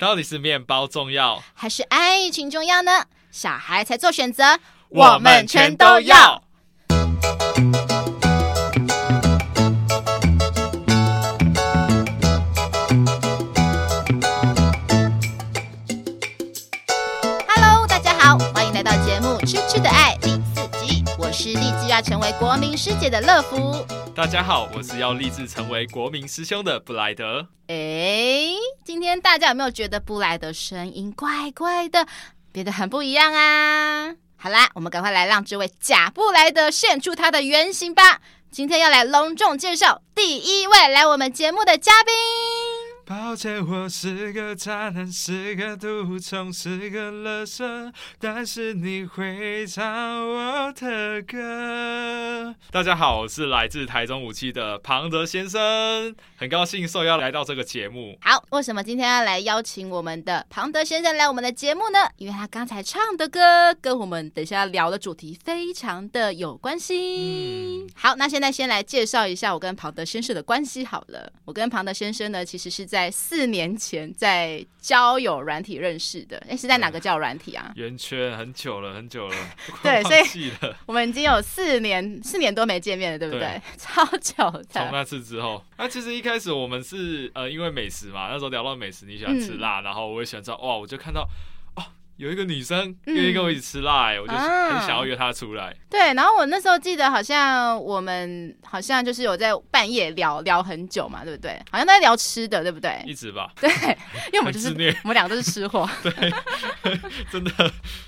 [0.00, 3.04] 到底是面包重要，还是爱情重要呢？
[3.30, 6.42] 小孩才做选择，我们全都要。
[17.46, 20.09] Hello，大家好，欢迎来到节目《吃吃的爱》
[21.42, 23.74] 是立志要成为国民师姐的乐福。
[24.14, 27.48] 大家好，我是要立志成为国民师兄的布莱德。
[27.66, 28.50] 哎，
[28.84, 32.06] 今天大家有没有觉得布莱德声音怪怪的，
[32.52, 34.14] 变得很不一样啊？
[34.36, 38.20] 好啦，我们赶快来让这位假布莱德现出他的原形吧。
[38.50, 42.12] 今天要来隆重介绍第一位来我们节目的嘉宾。
[43.10, 49.84] 抱歉，我是个渣男，是个毒虫，是个乐色，但是你会唱
[50.28, 52.54] 我的歌。
[52.70, 58.16] 大家好，我是来自台中五期的庞德先生，很高兴受邀来到这个节目。
[58.20, 61.98] 好，为什么今天要来邀请我们的庞德先生来我们的节目呢？
[62.18, 67.88] 因为他刚才唱的歌跟我们等一下聊的主题非常的有关系。
[67.88, 67.90] 嗯。
[67.96, 71.32] 好，那现在先来介绍一下我跟庞德先生的关系好了。
[71.44, 72.99] 我跟庞德先生呢，其实是在。
[73.00, 77.72] 在四年前，在交友软体认识的，哎，是在哪个交友软体啊？
[77.76, 79.34] 圆圈很久了，很久了。
[79.82, 80.52] 对，所以
[80.84, 83.40] 我们已经有四年，四年多没见面了，对不对？
[83.40, 84.64] 对，超久的。
[84.64, 91.26] 从那次之后，那其实一开始我们是呃，因为美食嘛，那时候聊到美食，你喜欢吃辣，嗯、然后我也喜欢吃，哇，我就看到。
[92.20, 95.72] 有一个女生愿意跟我一起吃辣，欸，嗯，我就很想要约她出来，啊。
[95.88, 101.58] 对，然后我那时候记得好像我们好像就是有在半夜聊聊很久嘛，对不对？
[101.72, 103.02] 好像都在聊吃的，对不对？
[103.06, 103.50] 一直吧。
[103.58, 103.70] 对，
[104.26, 104.68] 因为我们就是
[105.02, 105.88] 我们两个都是吃货。
[106.04, 106.12] 对，
[107.32, 107.50] 真的。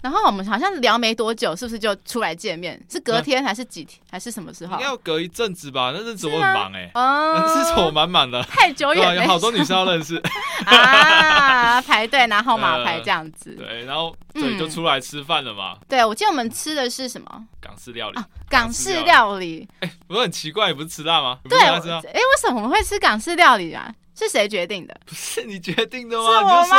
[0.03, 2.79] 然后我们好像聊没多久，是不是就出来见面？
[2.91, 4.75] 是隔天还是几天，还是什么时候？
[4.75, 5.91] 应该要隔一阵子吧。
[5.97, 10.21] 那阵子我很忙哎，欸，哦，是我满满的，太久远，有好多女生要认识
[10.67, 13.57] 啊，排队拿号码牌这样子。
[13.59, 14.02] 呃、对，然后。
[14.33, 15.77] 对，就出来吃饭了嘛。
[15.81, 17.45] 嗯、对，我记得我们吃的是什么？
[17.61, 18.19] 港式料理。
[18.19, 19.69] 啊、港式料理。
[19.81, 21.39] 哎、欸，不是很奇怪，你不是吃辣吗？
[21.49, 23.93] 对，哎、欸，为什么我们会吃港式料理啊？
[24.15, 24.95] 是谁决定的？
[25.07, 26.25] 不是你决定的吗？
[26.25, 26.77] 是我吗？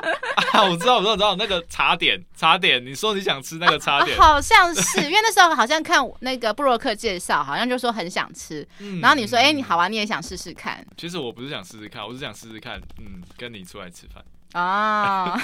[0.52, 10.86] 啊，我知道，我知道，我知道那个茶点， 茶点，你说你想吃那个茶点，啊、好像是，因为那时候好像看那个布洛克介绍，好像就说很想吃，嗯、然后你说，哎、欸，你好啊，你也想试试看。
[10.96, 14.24] 其实我不是想试试看，我是想试试看，嗯，跟你出来吃饭。
[14.54, 15.38] 哦，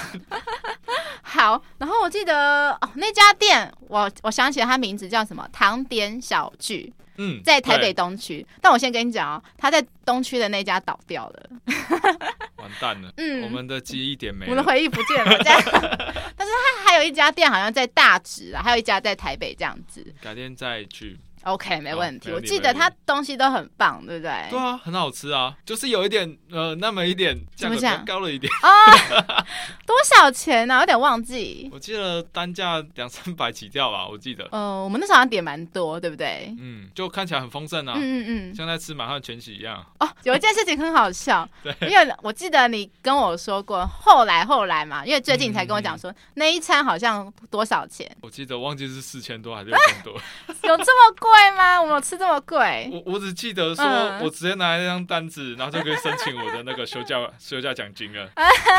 [1.21, 5.47] 好，然后我记得哦，那家店，我我想起来，它名字叫什么？
[5.51, 8.45] 糖点小聚，嗯，在台北东区。
[8.61, 11.49] 但我先跟你讲哦，他在东区的那家倒掉了，
[12.57, 15.61] 完蛋了，嗯，我们的记忆点没了，我们的回忆不见了，这样。
[16.35, 21.19] 但是他还有一家店，好像在大直啊，还有一家在台北这样子，改天再去。
[21.43, 22.29] OK，没问题。
[22.31, 24.47] 哦、我记得它东西都很棒，对不对？
[24.49, 28.69] 对啊，很好吃啊，就是有一点呃，那么一点价格较高了一点啊。
[28.69, 29.45] 哦、
[29.85, 30.79] 多少钱呢、啊？
[30.81, 31.69] 有点忘记。
[31.71, 34.45] 我记得单价两三百起跳吧，我记得。
[34.51, 36.55] 嗯、呃，我们那时候好像点蛮多，对不对？
[36.59, 37.93] 嗯，就看起来很丰盛啊。
[37.97, 39.85] 嗯嗯嗯，像在吃满汉全席一样。
[39.99, 48.09] 哦，有一件事情很好笑， 对，因为我记得你跟我说过，后来后来嘛，因为最近你才跟我讲说、嗯、那一餐好像多少钱？
[48.21, 50.13] 我记得忘记是四千多还是六千多，
[50.69, 51.32] 有这么贵？
[51.33, 51.81] 贵吗？
[51.81, 52.87] 我没有吃这么贵。
[53.05, 53.83] 我我只记得说，
[54.21, 58.29] 我直接拿一张单子，然后就可以申请我的那个休假休假奖金了，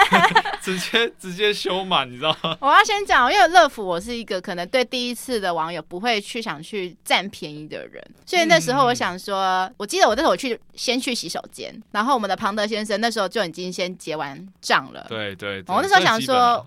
[0.62, 2.56] 直接直接休满，你知道吗？
[2.60, 15.04] 我要先讲，因为乐福我是一个可能对第一次的网友不会去想去占便宜的人，所以那时候我想说，嗯、我记得我那时候我去先去洗手间，然后我们的庞德先生那时候就已经先结完账了。
[15.08, 16.64] 对对，对，我那时候想说，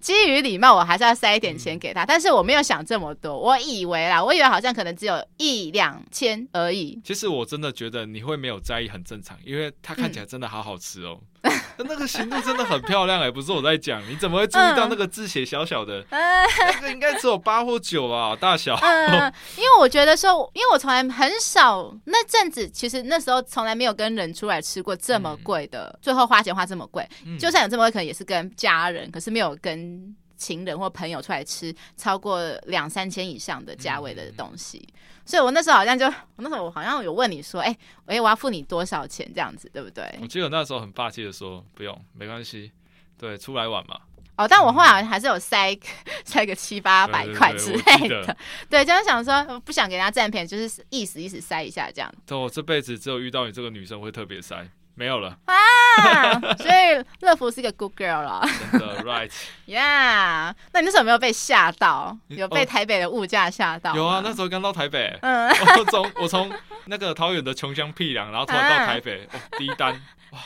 [0.00, 5.14] 基于礼貌，我还是要塞一点钱给他，嗯、但是我没有想这么多，我以为啦，我以为好像可能只有。
[5.36, 7.00] 一两千而已。
[7.04, 11.20] 其实我真的觉得你会没有在意很正常，因为它看起来真的好好吃哦。
[11.42, 11.52] 嗯、
[11.86, 16.04] 那个形状真的很漂亮哎，不是我在讲，你怎么会注意到那个字写小小的？
[16.10, 18.74] 嗯、 那个应该只有八或九啊，大小。
[18.76, 27.06] 嗯，因为我觉得说，因为我从来很少那阵子，其实那时候从来没有跟人出来吃过这么贵的，嗯、最后花钱花这么贵。
[27.26, 30.14] 嗯、就算有这么贵，可能也是跟家人，可是没有跟
[30.44, 34.86] 情人或朋友出来吃超过两三千以上的价位的东西。
[34.92, 37.78] 嗯所以，我那时候好像就，我那时候我好像有问你说，哎、欸，
[38.14, 40.04] 哎，我要付你多少钱这样子，对不对？
[40.20, 42.70] 我记得那时候很霸气的说，不用，没关系，
[43.16, 43.98] 对，出来玩嘛。
[44.36, 45.74] 哦，但我后来还是有塞
[46.26, 48.36] 塞个七八百块之类的，
[48.68, 52.14] 对，就是想说不想给人家占便宜，就是意思意思塞一下这样。
[52.26, 54.68] 对，我这辈子只有遇到你这个女生会特别塞。
[54.96, 58.46] 没有了啊，所以乐福是一个 good girl 了。
[58.70, 60.54] 真的，right，yeah。
[60.72, 62.16] 那你那时候有没有被吓到？
[62.28, 63.94] 有被台北的物价吓到？
[63.94, 65.48] 有啊，那时候刚到台北，嗯，
[65.78, 66.52] 我从我从
[66.86, 70.00] 那个桃园的穷乡僻壤，然后突然到台北， 第一单，
[70.30, 70.40] 哇，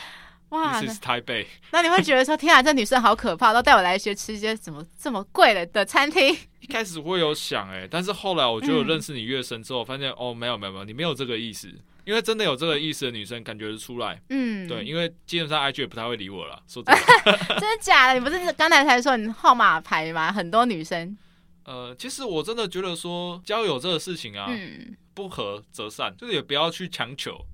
[0.49, 1.47] 哇，这是台北。
[1.71, 6.35] 那你会觉得说，天啊，这女生好可怕，都带我来一些吃一些怎么这么贵了的餐厅。
[6.59, 11.71] 一开始会有想哎、欸，但是后来我觉得我认识你越深之后，嗯、发现哦，没有没有没有，你没有这个意思。
[12.05, 14.21] 因为真的有这个意思的女生，感觉得出来。
[14.29, 16.61] 嗯，对，因为基本上 IG 也不太会理我了。
[16.67, 18.13] 说真的， 真的假的？
[18.13, 20.31] 你不是刚才才说你号码牌吗？
[20.31, 21.17] 很多女生。
[21.65, 27.45] 呃，其实我真的觉得说交友这个事情啊，嗯、不合则散，就是也不要去强求，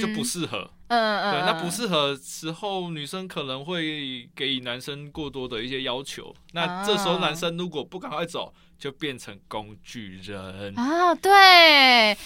[0.00, 0.70] 就不适合。
[0.88, 6.34] 嗯嗯，对，那不适合时候，女生可能会给予男生过多的一些要求。
[6.52, 12.16] 那这时候男生如果不赶快走，就变成工具人啊，对。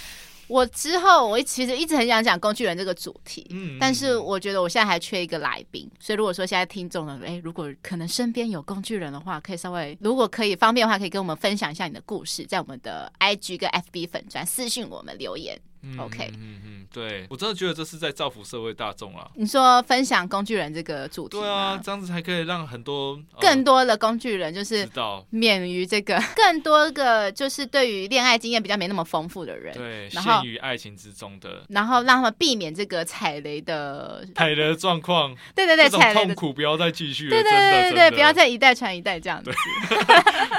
[0.54, 15.60] 我之后我其实一直很想讲工具人这个主题，嗯，但是我觉得我现在还缺一个来宾，所以如果说现在听众呢，诶，如果可能身边有工具人的话，可以稍微如果可以方便的话，可以跟我们分享一下你的故事，在我们的 IG 跟 FB 粉专私信我们留言。
[15.98, 19.28] OK，嗯嗯，对，我真的觉得这是在造福社会大众啊。
[19.34, 24.88] 你说分享工具人这个主题，对啊，这样子才可以让很多更多的工具人就是
[25.30, 35.34] 免于这个 更多个就是对于恋爱经验比较没那么丰富的人，对，陷于爱情之中的，然后让他们避免这个踩雷的 踩雷的状况。
[35.54, 39.50] 对 对对，踩雷痛苦不要再继续了，对对对对，不要再一代传一代这样子，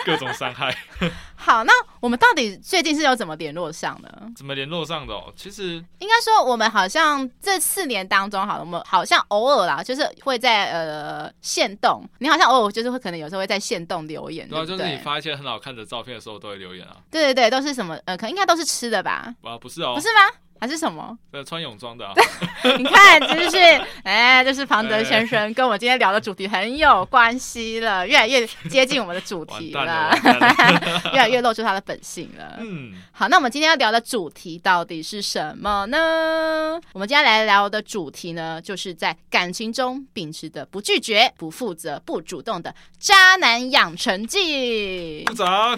[0.05, 0.75] 各种伤害。
[1.35, 4.31] 好，那我们到底最近是有怎么联络上的？
[4.35, 5.33] 怎么联络上的哦？
[5.35, 16.97] 其实应该说，我们好像这四年当中，好了，我们好像偶尔啦，就是会在呃限动，你好像偶尔就是会可能有时候会在限动留言，对，就是你发一些很好看的照片的时候都会留言啊。
[17.09, 19.33] 对对对，都是什么呃，可能应该都是吃的吧？
[19.43, 20.21] 啊，不是哦，不是吗？
[20.65, 21.15] 还是什么？
[21.29, 22.13] 呃，穿泳装的、啊。
[22.79, 23.57] 你看，就是
[24.03, 32.55] 哎，就是庞德先生跟我今天聊的主题很有关系了，越来越接近我们的主题了， 了 越来越露出他的本性了。
[32.57, 36.81] 嗯，好，那我们今天要聊的主题到底是什么呢？
[36.93, 45.23] 我们今天来聊的主题呢，就是在感情中秉持的不拒绝、不负责、不主动的渣男养成记。
[45.25, 45.77] 鼓掌！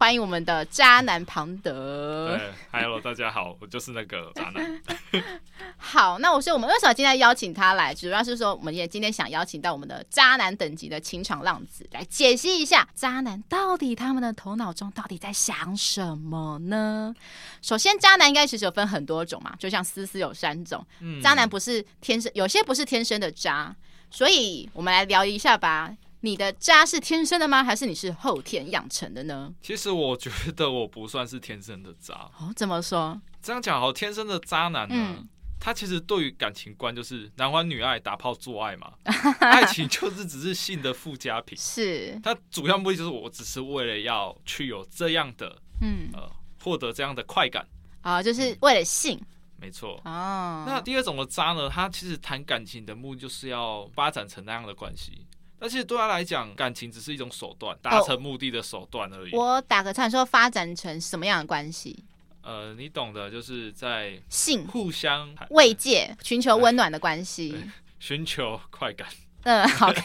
[0.00, 2.36] 欢迎我们的渣男庞德。
[2.36, 2.40] 对
[2.74, 3.56] ，Hello，大家好。
[3.60, 4.82] 我就是那个渣男。
[5.78, 7.94] 好，那我说我们为什么今天邀请他来？
[7.94, 17.14] 主要是说，我们也今天想邀请到我们的渣男等级的情场浪子来解析一下渣男到底他们的头脑中到底在想什么呢？
[17.62, 20.84] 首先，渣男应该其实有分很多种嘛，就像思思有三种。
[20.98, 23.74] 嗯，渣男不是天生，有些不是天生的渣，
[24.10, 25.94] 所以我们来聊一下吧。
[26.24, 27.62] 你的渣是天生的吗？
[27.62, 29.52] 还是你是后天养成的呢？
[29.60, 32.14] 其实我觉得我不算是天生的渣。
[32.40, 33.20] 哦，怎么说？
[33.42, 35.28] 这样讲好，天生的渣男呢，嗯、
[35.60, 38.94] 他其实对于感情观就是男欢女爱，打炮做爱嘛，
[39.38, 41.58] 爱情就是只是性的附加品。
[41.58, 46.26] 是，他主要目的就是我只是为了要去有这样的，嗯呃，
[46.62, 47.68] 获得这样的快感
[48.00, 49.18] 啊，就是为了性。
[49.18, 49.26] 嗯、
[49.60, 50.00] 没错。
[50.06, 50.64] 哦。
[50.66, 55.26] 那第二种的渣呢，他其实谈感情的目的就是要发展成那样的关系。
[55.58, 59.34] 但是对他来讲，感情只是一种手段，达成目的的手段而已。
[59.34, 62.04] 我打个岔，说发展成什么样的关系？
[62.42, 67.56] 呃，你懂的，就是在性互相慰藉、寻求温暖的关系，
[67.98, 69.08] 寻求快感。
[69.44, 70.02] 嗯，OK。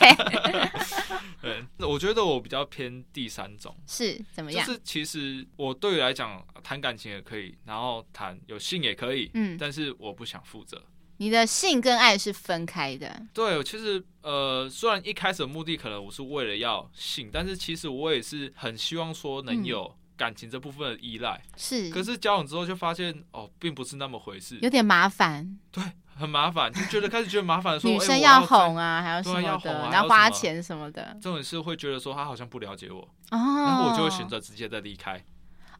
[1.42, 4.66] 对，我觉得我比较偏第三种，是怎么样？
[4.66, 10.81] 就是其实我对于来讲，谈感情也可以，然后谈有性也可以，嗯，但是我不想负责。
[11.19, 13.21] 你的性跟爱是分开的。
[13.33, 21.42] 对，其实呃，虽然一开始的目的可能我是为了要性，但是其实我也是很希望说能有感情这部分的依赖。
[21.57, 25.59] 是、嗯，可是交往之后就发现哦，并不是那么回事，有点麻烦。
[25.71, 25.83] 对，
[26.16, 31.18] 很麻烦，就觉得开始觉得麻烦， 说女生要哄啊，还要什么的，要哄啊，然后花钱什么的。
[31.21, 35.21] 这种是会觉得说他好像不了解我，哦、然后我就会选择直接的离开。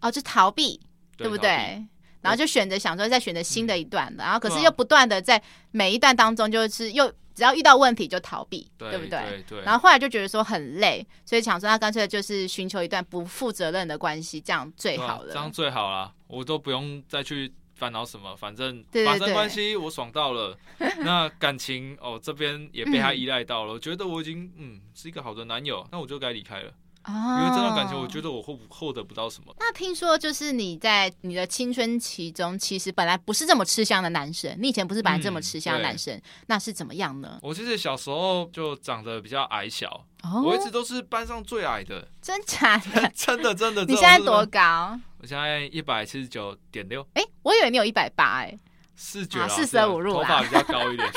[0.02, 0.82] 哦，就逃避，
[1.16, 1.86] 对，对不对？
[2.22, 9.44] 然后就选择想说再选择新的一段的，然后可是又不断的在每一段当中，就是又只要遇到问题就逃避，对不对？
[9.48, 9.62] 对。
[9.62, 15.34] 然后后来就觉得说很累，所以想说他干脆就是寻求一段不负责任的关系，这样最好了。
[15.34, 20.58] 这样最好了，我都不用再去烦恼什么，反正发生关系我爽到了，
[21.00, 26.74] 那感情哦这边也被他依赖到了，我觉得我已经嗯是一个好的男友，那我就该离开了。
[27.10, 29.54] 因为这段感情，我觉得我获获得不到什么。
[29.60, 34.56] 那听说就是你在你的青春期中，其实本来不是这么吃香的男生。
[34.60, 37.40] 你以前不是本来这么吃香的男生，嗯、那是怎么样呢？
[37.42, 42.08] 我其实小时候就长得比较矮小，哦、我一直都是班上最矮的。
[42.22, 43.12] 真假 的？
[43.16, 43.86] 真的真的。
[43.86, 45.00] 你现在多高？
[45.20, 47.06] 我现在一百七十九点六。
[47.14, 48.58] 哎，我以为你有一百八哎。
[49.02, 51.10] 视觉啊，四舍五入，头发比较高一点。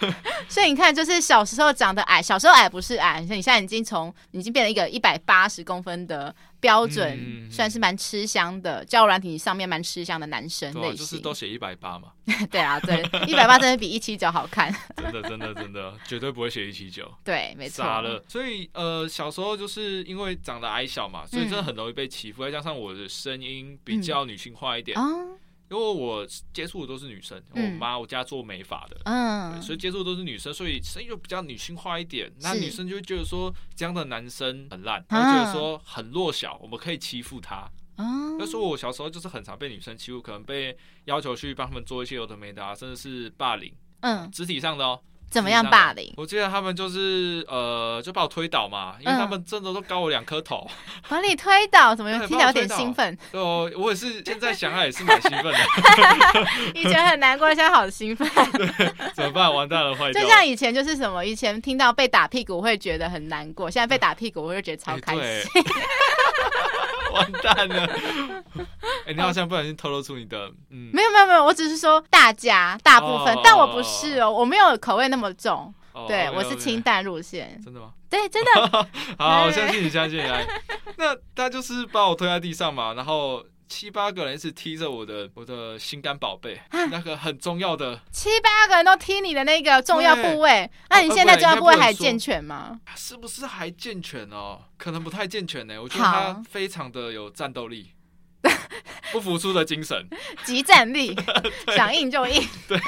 [0.48, 12.08] 所以你看，就是小时候长得矮，小时候矮不是矮，像你现在已经从已经变成一个一百八十公分的标准，嗯、算是蛮吃香的，交友软体上面蛮吃香的男生类型，啊、就是都写一百八嘛。
[12.50, 14.74] 对啊，对，一百八真的比一七九好看。
[14.96, 17.10] 真的，真的，真的，绝对不会写一七九。
[17.24, 17.84] 对，没错。
[17.84, 18.22] 傻了。
[18.28, 24.98] 所以呃，小时候就是因为长得矮小嘛，所以真的很容易被欺负，再、嗯、加上我的声音比较女性化一点。
[24.98, 25.38] 嗯
[25.68, 32.32] 因为我接触的都是女生，嗯、我妈我家做美发的，嗯，所以接触的都是女生，所以声音就比较女性化一点。
[32.40, 37.68] 那女生就会觉得说这样的男生很烂，她觉得说很弱小，我们可以欺负他。
[37.96, 38.04] 啊，
[38.38, 45.00] 那说我小时候就是很常被女生欺负，可能被要求去帮他们做一些有的没的啊，甚至是霸凌，嗯，肢体上的哦。
[45.28, 46.12] 怎么样霸凌？
[46.16, 50.66] 我记得他们就是呃，就把我推倒嘛，因为他们真的都高我两颗头。
[51.08, 52.20] 把你推倒，怎么样？
[52.26, 53.16] 听起来有点兴奋。
[53.32, 55.58] 哦，我也是，现在想来也是蛮兴奋的。
[56.74, 58.26] 以前很难过，现在好兴奋。
[58.56, 59.52] 对，怎么办？
[59.52, 60.22] 完蛋了，坏掉。
[60.22, 65.50] 就像以前就是什么，以前听到被打屁股会觉得很难过，现在被打屁股我就觉得超开心。
[67.16, 67.84] 完蛋了！
[69.04, 77.60] 哎、欸，你好像不小心透露出你的嗯，没有没有没有，我只是说大家大部分，哦、但我不是哦，我没有口味那么重，哦、对.我是清淡路线。
[77.64, 77.90] 真的吗？
[78.08, 78.86] 对，真的。
[79.18, 80.22] 好，我相信 你，相信你。
[80.22, 80.46] 来，
[80.96, 88.00] 那他就是把我推在地上嘛，然后七八个人一直踢着我的我的心肝宝贝，啊、那个很重要的。
[88.12, 92.80] 七八个人都踢你的那个重要部位，那你现在重要部位还健全吗？
[92.96, 94.60] 是不是还健全哦？
[94.76, 95.82] 可能不太健全呢。
[95.82, 97.92] 我觉得他非常的有战斗力。
[99.10, 100.08] 不服输的精神，
[100.44, 101.16] 即战力，
[101.74, 102.40] 想硬就硬。
[102.68, 102.78] 对，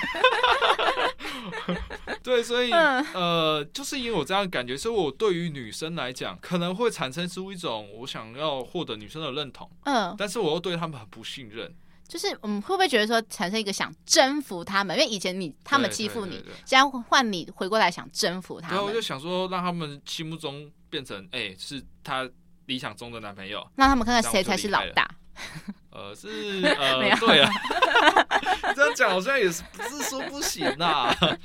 [2.22, 11.74] 对，所以呃，就是因为我这样的感觉，所以我对于女生来讲，可能会产生出一种我想要获得女生的认同，嗯，但是我又对他们很不信任。
[12.08, 14.96] 就是我们会不会觉得说，产生一个想征服他们？
[14.98, 18.76] 因为以前你他们欺负你，现在换你回过来想征服他们。
[18.76, 22.26] 然后我就想说，让他们心目中变成哎，是他
[22.64, 25.06] 理想中的男朋友，让他们看看谁才是老大。
[25.98, 26.28] 呃，是
[26.78, 27.50] 呃，对啊，
[28.76, 31.38] 这样讲好像也是不是说不行呐、啊，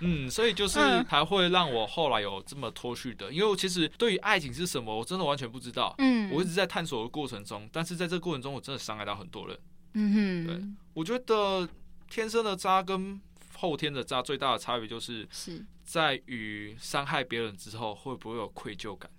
[0.00, 9.56] 嗯，所以就是才会让我后来有这么脱序的，因为我其实对于爱情是什么，我真的完全不知道，嗯，我一直在探索的过程中，但是在这个过程中，我真的伤害到很多人，
[9.94, 10.60] 嗯哼，对，
[10.94, 11.68] 我觉得
[12.10, 13.20] 天生的渣跟
[13.54, 15.64] 后天的渣最大的差别就是是。
[15.84, 19.10] 在于伤害别人之后会不会有愧疚感。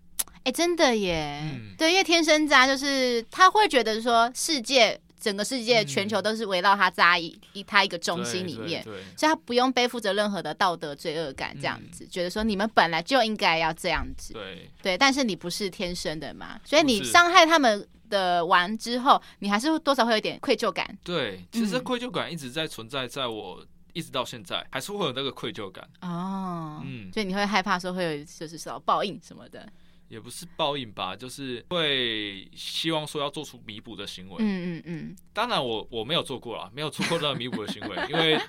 [0.43, 14.69] 哎、欸，真的耶，嗯、对，因为天生渣就是他会觉得说，世界整个世界全球都是围绕他扎一一他一个中心里面，所以他不用背负着任何的道德罪恶感，这样子、嗯、觉得说你们本来就应该要这样子，对。
[14.81, 20.85] 对，但是你不是天生的嘛，所以你伤害他们的完之后，你还是多少会有点愧疚感。
[21.05, 29.65] 对，其实愧疚感一直在存在，在我一直到现在还是会有那个愧疚感哦，嗯，所以你会害怕说会有就是受到报应什么的。
[30.07, 34.36] 也不是报应吧，就是会希望说要做出弥补的行为。
[34.39, 35.15] 嗯嗯嗯。
[35.33, 38.39] 当然我，我我没有做过啦，没有做过任何弥补的行为， 因为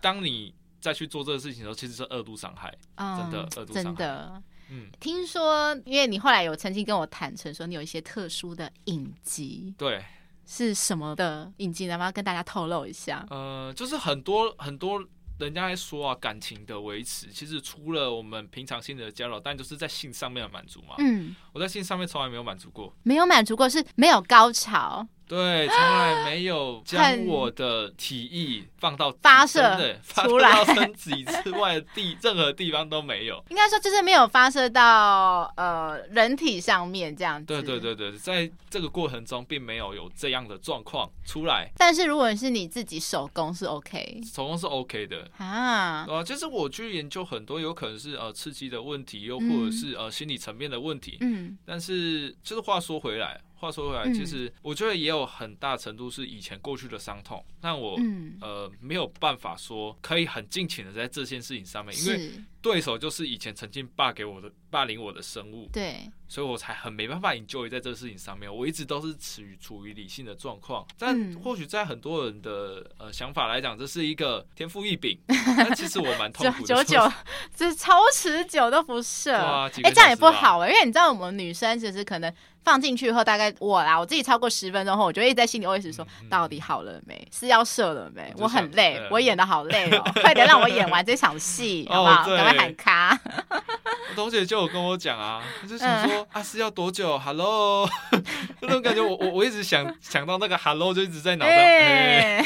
[0.00, 3.82] 当你再去做这个事情的时候，其实是二度伤害，嗯、真的二度伤害。
[3.82, 4.42] 真的。
[4.70, 4.90] 嗯。
[5.00, 9.74] 听说，因为你后来有曾经跟我坦诚说，你有一些特殊的隐疾。
[9.76, 10.02] 对。
[10.44, 11.92] 是什么的隐疾呢？
[11.92, 13.24] 要不能跟大家透露一下？
[13.30, 15.02] 呃，就是很多很多。
[15.42, 20.94] 人家还说啊，感情的维持其实除了我们平常性的交流，但就是在性上面的满足嘛。
[20.98, 25.06] 嗯，我在性上面从来没有满足过，没有满足过是没有高潮。
[25.32, 29.60] 对，从来没有将我的体液放到发射
[30.04, 33.42] 出来，发射到身体之外的地 任何地方都没有。
[33.48, 37.46] 应该说就是没有发射到呃人体上面这样子。
[37.46, 41.70] 对对对对，在这个过程中并没有有这样的状况出来。
[41.78, 46.04] 但是如果是你自己手工是 OK，手工是 OK 的啊。
[46.06, 51.16] 呃，就是我去研究很多，有可能是呃刺激的问题，又或者是呃心理层面的问题。
[51.22, 53.40] 嗯，但是就是话说回来。
[53.62, 57.96] 话说回来，其实我觉得也有很大程度是以前过去的伤痛，但我
[58.40, 68.54] 呃没有办法说可以很尽情的在这件事情上面，因为对手就是以前曾经霸给我的霸凌我的生物，对，所以我才很没办法 enjoy 在这个事情上面。
[68.54, 76.74] 我一直都是处于处于理性的状况，但或许在很多人的呃想法来讲，这是一个天赋异禀， 但其实我蛮痛苦的。
[76.74, 77.12] 久久，
[77.54, 82.32] 这超持久都不是，哎，这样也不好哎，因为你知道我们女生其实可能。
[82.64, 87.26] 放进去以后，大概我啦，我自己超过十分钟后，我就一直在心里 OS 说：到底好了没？
[87.32, 88.32] 是要射了没？
[88.38, 92.24] 我很累，我演的好累哦，快点让我演完这场戏， 好不好？
[92.24, 93.18] 赶快喊卡。
[94.10, 97.88] 我同学就有跟我讲啊，他就想说啊，是要多久？Hello，
[98.60, 102.44] 那种感觉，我我我一直想想到那个 Hello，就一直在脑袋。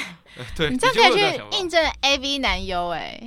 [0.55, 3.21] 对，你这样可以去应征 AV 男优哎。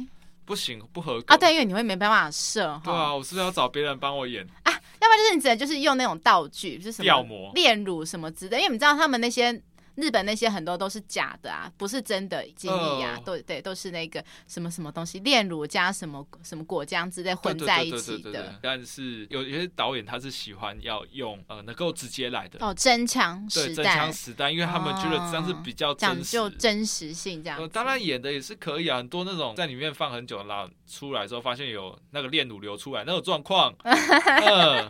[0.46, 1.38] 不行，不合格啊。
[1.38, 2.80] 对，因为你会没办法射。
[2.84, 4.72] 对啊，我是不是要找别人帮我演啊？
[4.72, 9.62] 要不然就是你只能就是用那种道具，就是什么炼乳什么之类的，因为你知道他们那些。
[10.00, 18.60] 日本那些很多都是假的啊，不是真的精液啊，都对，都是那个什么什么东西炼乳加什么什么果浆之类混在一起的。
[18.62, 27.60] 但是有有些导演他是喜欢要用呃能够直接来的哦，真枪实弹，真枪实弹，因为他们觉得这样是比较讲究真实性这样。
[27.60, 34.88] 呃，当然演的也是可以啊，很多那种在里面放很久然后，出来之后发现有那个炼乳流出来那种状况， 嗯，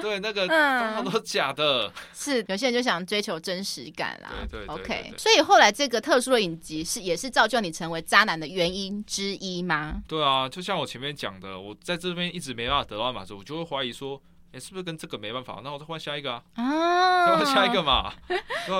[0.00, 1.92] 对，那个通常都是假的。
[2.14, 4.30] 是有些人就想追求真实感啦。
[4.46, 5.12] 对，OK。
[5.16, 10.02] 所以后来这个特殊的影集是也是造就你成为渣男的原因之一吗？
[10.06, 14.20] 对啊，就像我前面讲的，我在这边一直没办法得到满足，我就会怀疑说，
[14.52, 15.60] 哎，是不是跟这个没办法？
[15.62, 18.12] 那我再换下一个啊，啊， 再换下一个嘛。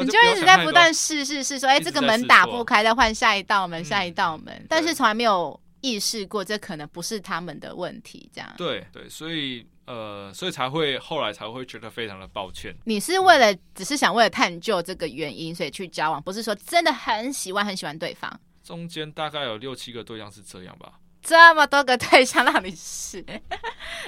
[0.02, 8.54] 你就一直在不断试试试，说，哎，这个门打不开，再换下一道门，下一道门，嗯、但是从来没有意识过，这可能不是他们的问题，这样。
[8.56, 9.66] 对对，所以。
[9.88, 12.76] 呃，所以才会后来才会觉得非常的抱歉。
[12.84, 18.30] 你是为了只是想为了探究这个原因，所以去交往，不是说真的很喜欢很喜欢对方。
[18.62, 20.92] 中间大概有六七个对象是这样吧。
[21.22, 23.24] 这么多个对象让你试，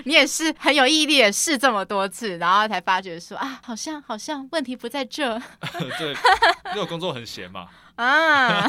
[0.04, 5.38] 你也是很有毅力，也试这么多次，然后才发觉说啊，好像好像问题不在这。
[5.98, 6.10] 对，
[6.66, 7.68] 因为我工作很闲嘛。
[8.00, 8.66] 啊，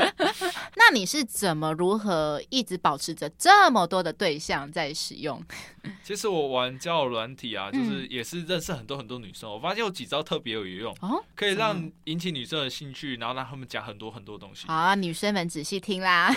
[0.76, 5.42] 那你是怎么如何一直保持着这么多的对象在使用？
[6.02, 9.50] 其实我玩交友软体啊，就是也是认识很多很多女生。
[9.50, 14.66] 嗯、我发现有几招特别有用，哦，可以让引起女生的兴趣，然后让他们讲很多很多东西。
[14.66, 16.32] 好啊，女生们仔细听啦。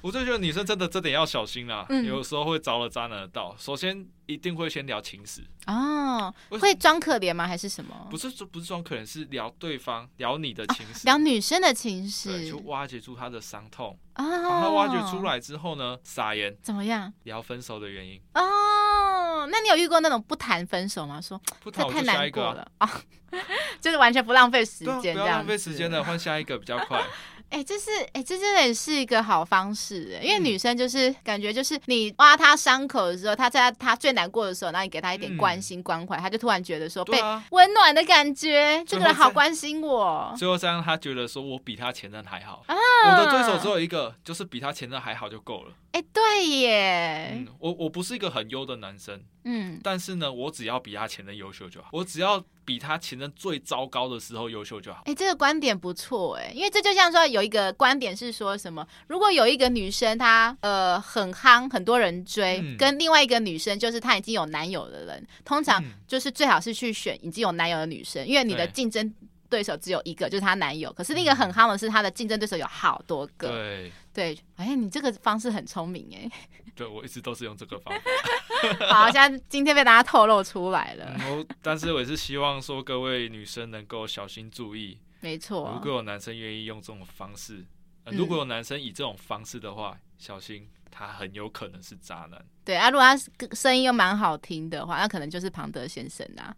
[0.00, 3.54] 我就觉得女生真的这点要小心啦，嗯、有时候会着了渣男的道。
[3.58, 7.48] 首先一定会先聊情史哦，会装可怜吗？
[7.48, 8.06] 还是什么？
[8.10, 14.24] 不是，不是装可怜，是聊对方，聊你的情史，聊女生的情史，就挖掘出她的伤痛啊。
[14.42, 17.10] 把她挖掘出来之后呢，撒盐怎么样？
[17.22, 19.46] 聊分手的原因哦。
[19.50, 21.18] 那你有遇过那种不谈分手吗？
[21.22, 23.00] 说不谈太难过了啊，
[23.80, 27.02] 就是完全不浪费时间，不要浪费时间的，换下一个比较快。
[27.50, 37.18] 哎、欸，这是哎、欸，这真的也是一个好方式，因为女生就是、嗯、感觉就是你挖她伤口的时候，她在她最难过的时候，然后你给她一点关心关怀，她、嗯、就突然觉得说被
[37.50, 40.34] 温暖的感觉，这个人好关心我。
[40.36, 42.76] 最后再让她觉得说我比她前任还好啊！
[43.10, 45.72] 我的对手只有一个，就是比她前任还好就够了。
[45.92, 49.22] 哎、欸，对耶，嗯、我我不是一个很优的男生。
[49.44, 51.88] 嗯，但是呢，我只要比他前任优秀就好。
[51.92, 54.98] 我只要比他前任最糟糕的时候优秀就好。
[55.06, 69.14] 哎、欸，这个观点不错哎，因为这就像说有一个观点是说什么，如果有一个女生她呃很夯，很多人追，嗯、跟另外一个女生就是她已经有男友的人，通常就是最好是去选已经有男友的女生，因为你的竞争
[69.48, 70.92] 对手只有一个，就是她男友。
[70.92, 73.48] 可是那个很夯的是她的竞争对手有好多个。
[73.48, 76.30] 对对，哎，你这个方式很聪明哎。
[76.74, 78.86] 对，我一直都是用这个方法。
[78.86, 81.16] 好，现在今天被大家透露出来了。
[81.20, 84.98] 嗯、但是我也是希望说各位女生能够小心注意。
[85.20, 85.72] 没错。
[85.74, 87.64] 如果有男生愿意用这种方式，
[88.04, 92.44] 呃、如果有男生以这种方式的话，嗯、小心他很有可能是渣男。
[92.64, 93.16] 对啊，如果他
[93.54, 96.54] 声音又蛮好听的话，那可能就是庞德先生啊。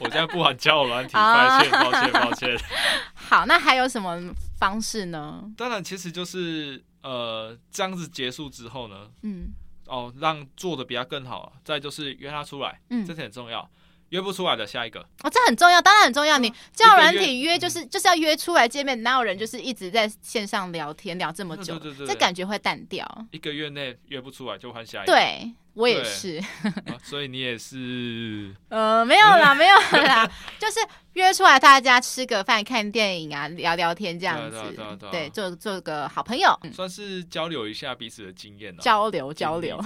[0.00, 2.58] 我现在不玩交友软体， 抱歉，抱歉，抱歉。
[3.14, 4.18] 好，那还有什么
[4.58, 5.44] 方式呢？
[5.56, 6.82] 当然，其实就是。
[7.02, 9.48] 呃，这样子结束之后呢，嗯，
[9.86, 13.66] 哦，让做的比他更好，再就是约他出来，嗯，这是很重要。
[14.10, 16.38] 约不出来的下一个，哦，这很重要，当然很重要。
[16.38, 23.06] 你叫软体约就是就是要约出来见面，哪有人就是一直在线上聊天聊这么久，对对对，这感觉会淡掉。
[23.30, 25.52] 一个月内约不出来就换下一个，对。
[25.74, 26.38] 我也是，
[26.86, 28.54] 啊， 所以你也是？
[28.68, 30.28] 呃，没有啦， 没有啦，
[30.58, 30.80] 就是
[31.14, 34.76] 约出来大家吃个饭、看电影啊，聊聊天这样子，
[35.10, 39.82] 对，做做个好朋友，算是交流一下彼此的经验，交流交流，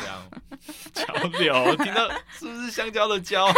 [0.95, 3.53] 这样 交流，听到是不是香蕉的蕉？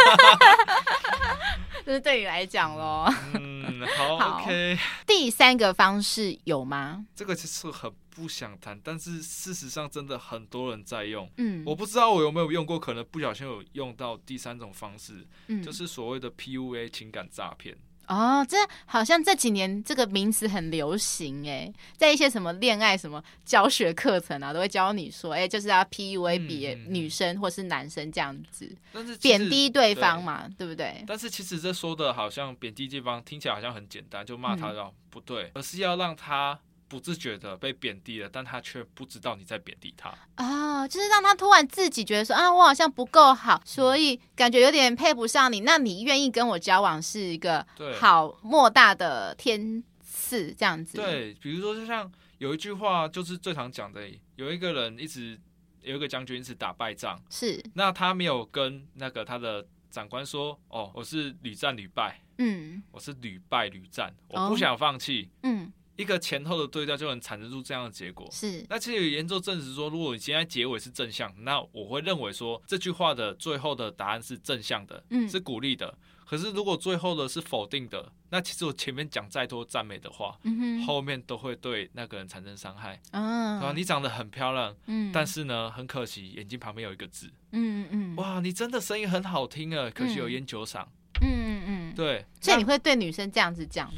[1.85, 3.05] 这是对你来讲喽。
[3.35, 4.77] 嗯，好，OK。
[5.05, 7.05] 第三个方式有吗？
[7.15, 7.89] 这个其实很。
[8.17, 11.29] 不想谈，但是事实上真的很多人在用。
[11.37, 17.77] 嗯，我不知道我有没有用过，可能不小心有用到第三种方式，嗯，就是所谓的 PUA 情感诈骗。
[18.07, 31.03] 哦，这好像这几年这个名词很流行哎，在一些什么恋爱什么教学课程啊，都会教你说，哎，就是要 PUA 别女生或是男生这样子，但是贬低对方嘛，对，对不对？
[31.05, 36.57] 但是其实这说的好像贬低对方，听起来好像很简单，就骂他，嗯，不对，而是要让他。
[36.87, 45.61] 不自觉的被贬低了，但他却不知道你在贬低他啊、哦，就是让他突然自己觉得说啊，我好像不够好，所以感觉有点配不上你。
[45.61, 47.65] 那你愿意跟我交往是一个
[47.99, 50.97] 好莫大的天赐，这样子。
[50.97, 55.37] 对，比如说就像有一句话就是最常讲的，有一个人一直
[55.81, 65.73] 有一个将军一直打败仗，是那他没有跟那个他的长官说，哦，我是屡战屡败，嗯，我是屡败屡战，我不想放弃，嗯。
[65.97, 68.27] 一个前后的对调就能产生出这样的结果。
[68.31, 75.97] 是，那其实有研究证实说，如果你现在结尾是正向，那我会认为说这句话的最后的答案是正向的，嗯，是鼓励的。
[76.25, 83.01] 可是如果最后的是否定的，那其实我前面讲再多赞美的话，嗯哼，后面都会对那个人产生伤害。
[83.11, 87.31] 嗯，啊，你长得很漂亮，嗯，但是呢，很可惜眼睛旁边有一个痣。
[87.53, 90.85] 嗯嗯，哇，你真的声音很好听啊，可惜有烟酒嗓。
[91.21, 93.89] 嗯嗯嗯，对，所以你会对女生这样子讲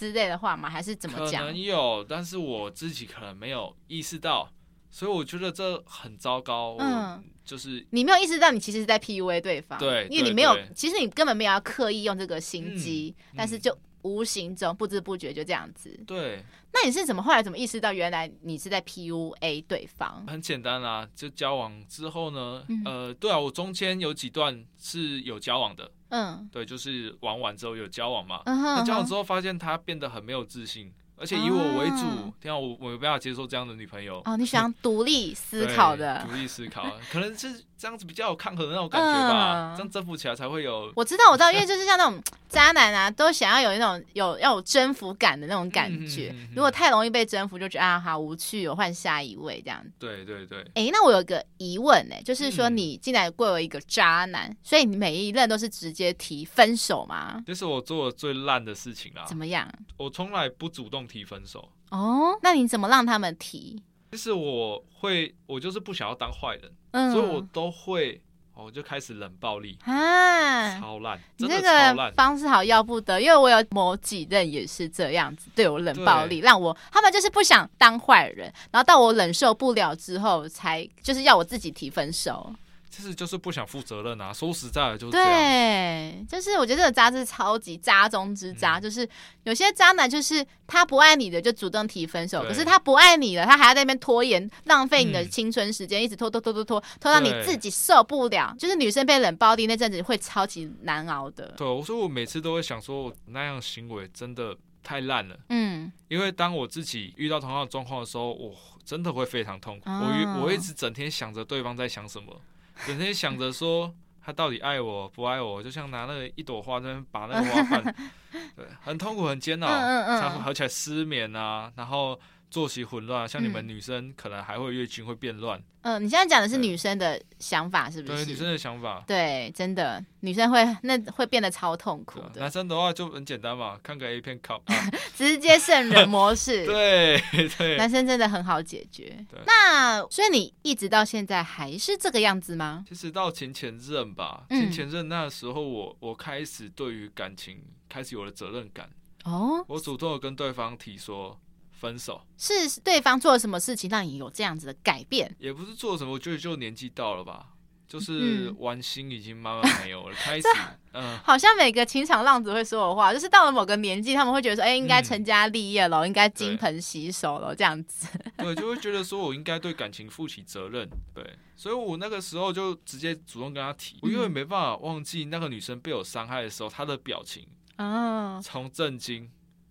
[0.00, 0.70] 之类的话吗？
[0.70, 1.42] 还是怎么讲？
[1.42, 4.50] 可能有，但是我自己可能没有意识到，
[4.90, 6.74] 所以我觉得这很糟糕。
[6.78, 9.78] 嗯，就是你没有意识到，你其实是在 PUA 对方。
[9.78, 15.90] 对，因为你没有，其实你根本没有要刻意用这个心机，嗯、但是就无形中不知不觉就这样子。
[16.06, 20.24] 对，那你是怎么后来怎么意识到，原来你是在 PUA 对方？
[20.26, 25.90] 很简单啊，就交往之后呢，嗯、呃，对啊，我中间有几段是有交往的。
[26.10, 30.92] 嗯，对，就是玩完之后有交往嘛，嗯哼嗯哼，那交往之后发现他变得很没有自信。
[31.16, 34.22] 而且以我为主，天啊我我没办法接受这样的女朋友。
[34.24, 39.72] 哦，你喜欢 独立思考的，独立思考，可能是这样子比较有抗衡的那种感觉吧。
[39.74, 40.92] 这样征服起来才会有。
[40.94, 46.34] 我知道，我知道， 因为就是像那种渣男啊，都想要有那种有要有征服感的那种感觉。
[46.54, 49.82] 如果太容易被征服，就觉得啊好无趣，我换下一位这样。
[49.98, 50.60] 对对对。
[50.74, 57.42] 哎，那我有个疑问呢，就是说你进来贵为一个渣男，所以你每一任都是直接提分手吗？
[57.46, 59.24] 这是我做的最烂的事情啊。
[59.26, 59.66] 怎么样？
[59.96, 61.70] 我从来不主动提分手。
[61.90, 63.82] 哦，那你怎么让他们提？
[64.10, 68.20] 就是我会，我就是不想要当坏人，嗯，所以我都会，
[68.54, 69.78] 我就开始冷暴力。
[69.84, 82.52] 啊，超烂，真的超烂，这个方式好要不得，因为我有某几任也是这样子对我冷暴力，让我他们就是不想当坏人，然后到我忍受不了之后，才就是要我自己提分手。
[82.90, 84.32] 其实就是不想负责任啊！
[84.32, 89.08] 说实在的，就是对，就是我觉得这个渣是超级渣中之渣，嗯、就是
[89.44, 98.52] 有些渣男就是他不爱你的就主动提分手，可是他不爱你了，他还要在那边拖延，浪费你的青春时间，嗯、一直拖拖拖拖拖，拖到你自己受不了。
[98.58, 101.54] 就是女生被冷暴力那阵子会超级难熬的。
[101.56, 105.38] 对，我说我每次都会想说，我那样行为真的太烂了。
[105.50, 108.52] 嗯，因为当我自己遇到同样的状况的时候，我
[108.84, 109.88] 真的会非常痛苦。
[109.88, 112.40] 哦、我我一直整天想着对方在想什么。
[112.86, 117.94] 整天想着说他到底爱我不爱我，就像拿那个一朵花在那边把那个花瓣，
[118.56, 122.18] 对，很痛苦很煎熬，嗯嗯嗯，而且失眠啊，然后。
[122.50, 125.58] 作息混乱，像你们女生可能还会月经会变乱。
[125.82, 128.24] 嗯、呃，你现在讲的是女生的想法是不是？
[128.24, 129.02] 对，女生的想法。
[129.06, 132.40] 对，真的，女生会那会变得超痛苦的。
[132.40, 136.66] 男生的话就很简单嘛，看个 A 片靠，啊、 直接圣人模式。
[136.66, 137.22] 对
[137.56, 137.76] 对。
[137.76, 139.24] 男生真的很好解决。
[139.30, 142.84] 对那所以你一直到现在还是这个样子吗？
[142.88, 148.90] 其实到前前任吧，前前任那时候我我开始对于感情开始有了责任感。
[149.24, 149.64] 哦。
[149.68, 151.40] 我主动的跟对方提说。
[151.80, 152.20] 分手。
[152.36, 155.34] 是对方做了什么事情让你有这样子的改变？
[155.38, 157.46] 也不是做什么，我觉得就年纪到了吧，
[157.88, 160.46] 就是玩心已经慢慢没有了，嗯、开始
[160.92, 171.24] 嗯，好像每个情场浪子会说的话，就是到了某个年纪，他们会觉得说，哎、欸，应该成家立业了，嗯、应该金盆洗手了，这样子，对，就会觉得说我应该对感情负起责任，对，
[171.56, 179.30] 所以我那个时候就直接主动跟他提，我因为没办法忘记那个女生被我伤害的时候，她的表情啊，从震惊。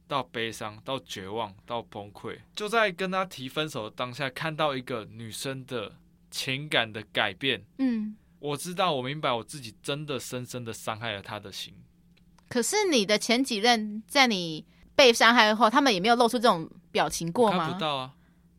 [0.10, 5.95] 到悲伤，到绝望，到崩溃，就在跟他提分手的当下，看到一个女生的
[6.32, 7.63] 情感的改变。
[7.78, 11.76] 嗯，我知道，我明白，我自己真的深深的伤害了他的心。
[12.50, 17.65] 可是你的前几任在你被伤害后，他们也没有露出这种表情过吗？
[17.65, 18.12] 看不到啊，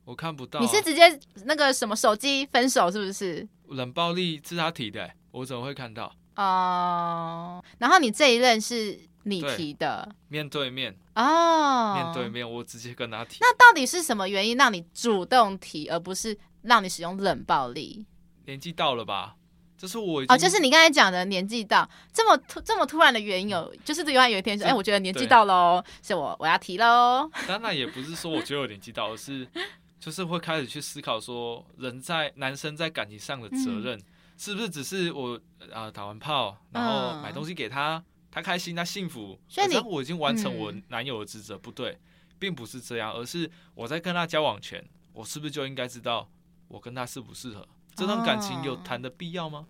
[0.04, 0.62] 我看不到啊。
[0.62, 3.48] 你是直接那个什么手机分手是不是？
[3.66, 6.14] 冷暴力是他提的，我怎么会看到？
[6.36, 9.09] 哦，然后你这一任是。
[9.24, 13.38] 你提的面对面哦，面对面，我直接跟他提。
[13.40, 18.06] 那到底是什么原因让你主动提，而不是让你使用冷暴力？
[18.46, 19.36] 年纪到了吧？
[19.76, 27.30] 就是我哦，就是你刚才讲的年纪到这么突这么突然的原因有，就是对方有一天说，哎，我觉得年纪到喽，是我我要提喽。
[27.48, 29.48] 当然也不是说我觉得我年纪到，而是
[29.98, 33.98] 就是会开始去思考说，人在男生在感情上的责任
[34.36, 35.40] 是不是只是我
[35.72, 38.02] 啊打完炮然后买东西给他。
[38.30, 41.98] 他开心，他幸福，所以你我已经完成我男友的职责，嗯、不对，
[42.38, 46.30] 并不是这样，而是我在跟他交往前，我是不是就应该知道
[46.68, 47.66] 我跟他适不适合？
[47.96, 49.66] 这段感情有谈的必要吗？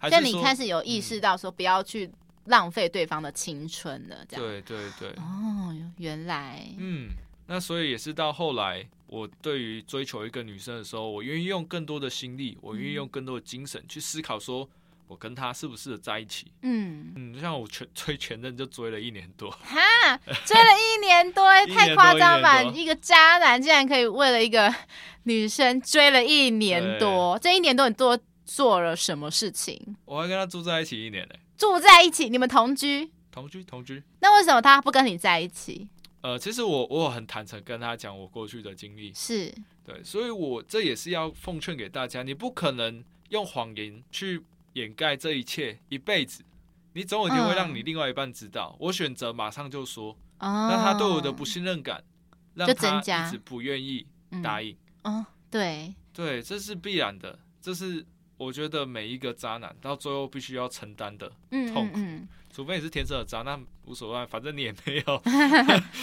[0.00, 2.08] 哦、所以你开始有意识到说不要去
[2.44, 4.46] 浪费对方的青春了，这样。
[4.46, 5.08] 对对对。
[5.16, 6.66] 哦，原来。
[6.78, 7.08] 嗯，
[7.46, 14.70] 那所以也是到后来，我对于追求一个女生的时候，我愿意用更多的心力，我愿意用更多的精神去思考，说
[15.08, 16.52] 我跟他适不适合在一起。
[16.62, 21.44] 嗯嗯，像我全追前任就追了一年多，哈，追了一年多，
[21.74, 22.62] 太夸张吧？
[22.62, 24.72] 一个渣男竟然可以为了一个
[25.24, 29.96] 女生追了一年多，这一年多你多做了什么事情？
[30.04, 33.10] 我还跟他住在一起一年呢，住在一起，你们同居？
[33.30, 34.02] 同居，同居。
[34.20, 35.88] 那为什么他不跟你在一起？
[36.20, 44.42] 呃，其实我我很坦诚跟他讲我过去的经历，是对，所以我这也是要奉劝给大家，你不可能用谎言去
[44.78, 46.44] 掩盖这一切一辈子，
[46.92, 48.74] 你总有一天会让你另外一半知道。
[48.74, 52.02] 嗯、我选择马上就说，那、哦、他对我的不信任感，
[52.54, 54.06] 让他一直不愿意
[54.42, 54.76] 答应。
[55.02, 58.04] 嗯，对对，这是必然的，这是
[58.36, 61.98] 我觉得每一个渣男到最后必须要承担的痛苦。
[61.98, 65.22] 嗯嗯嗯除非你是天生的渣，那无所谓，反正你也没有。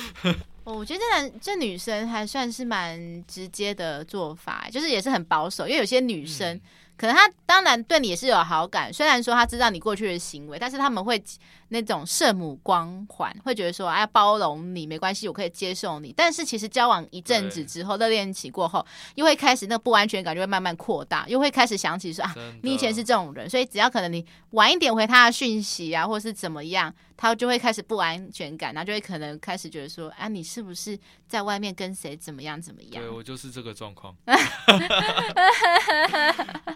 [0.63, 6.59] 我觉得这男这女生还算是蛮直接的做法，就是也是很保守，因为有些女生。
[6.95, 11.21] 嗯可能他当然对你也是有好感，虽然说他知道你过去的行为，但是他们会
[11.69, 16.13] 那种圣母光环，会觉得说哎，包容你没关系，我可以接受你。
[16.15, 33.03] 但是其实交往一阵子之后，热恋期过后，又会开始那不安全感就会慢慢扩大，又会开始想起说啊，你以前是这种人，所以只要可能你晚一点回他的讯息啊，或是怎么样，他就会开始不安全感，然后就会可能开始觉得说啊，你是不是在外面跟谁怎么样怎么样？
[33.03, 34.15] 对，我就是这个状况。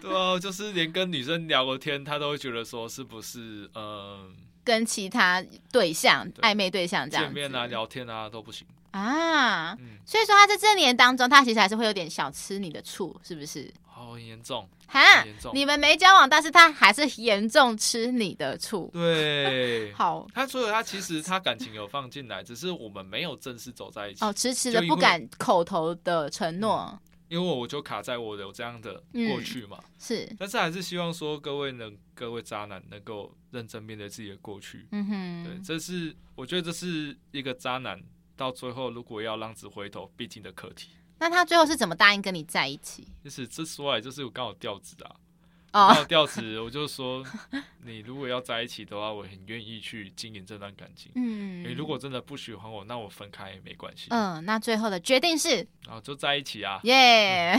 [0.10, 4.26] 哦，就是连跟女生聊个天，他都会觉得说是不是呃，
[4.64, 9.72] 跟其他对象暧昧对象这样见面啊、聊天啊都不行啊。
[9.74, 13.72] 嗯，所以说他在这年当中，他其实还是会有点小吃你的醋，是不是？
[13.86, 15.52] 好严重，哈，严重。
[15.54, 18.90] 你们没交往，但是他还是严重吃你的醋。
[18.94, 20.26] 对， 好。
[20.34, 24.24] 他所以他其实他感情有放进来，只是我们没有正式走在一起。
[24.24, 26.98] 哦，迟迟的不敢口头的承诺。
[27.30, 38.02] 因为我就卡在我有这样的过去嘛，嗯、是，但是还是希望说各位能各位渣男能够认真面对自己的过去，嗯哼，对，这是我觉得这是一个渣男
[38.36, 40.90] 到最后如果要浪子回头必经的课题。
[41.20, 43.06] 那他最后是怎么答应跟你在一起？
[43.22, 45.14] 就是这说来就是我刚好调子啊。
[45.72, 47.24] 哦，调子，我就说，
[47.84, 51.12] 你如果要在一起的话，我很愿意去经营这段感情。
[51.14, 54.08] 嗯，你如果真的不喜欢我，那我分开也没关系。
[54.10, 55.64] 嗯，那最后的决定是？
[55.88, 56.80] 啊，就在一起啊！
[56.82, 57.56] 耶，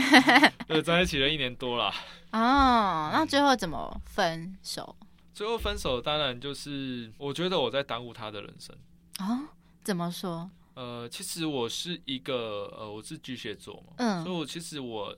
[0.68, 1.90] 对，在一起了一年多了。
[2.32, 4.94] 哦，那最后怎么分手？
[5.32, 8.76] 最后分手当然就是，我觉得我在耽误他的人生。
[9.20, 9.48] 哦，
[9.82, 10.50] 怎么说？
[10.74, 15.16] 呃，其实我是一个呃，我是巨蟹座嘛，嗯，所以我其实我。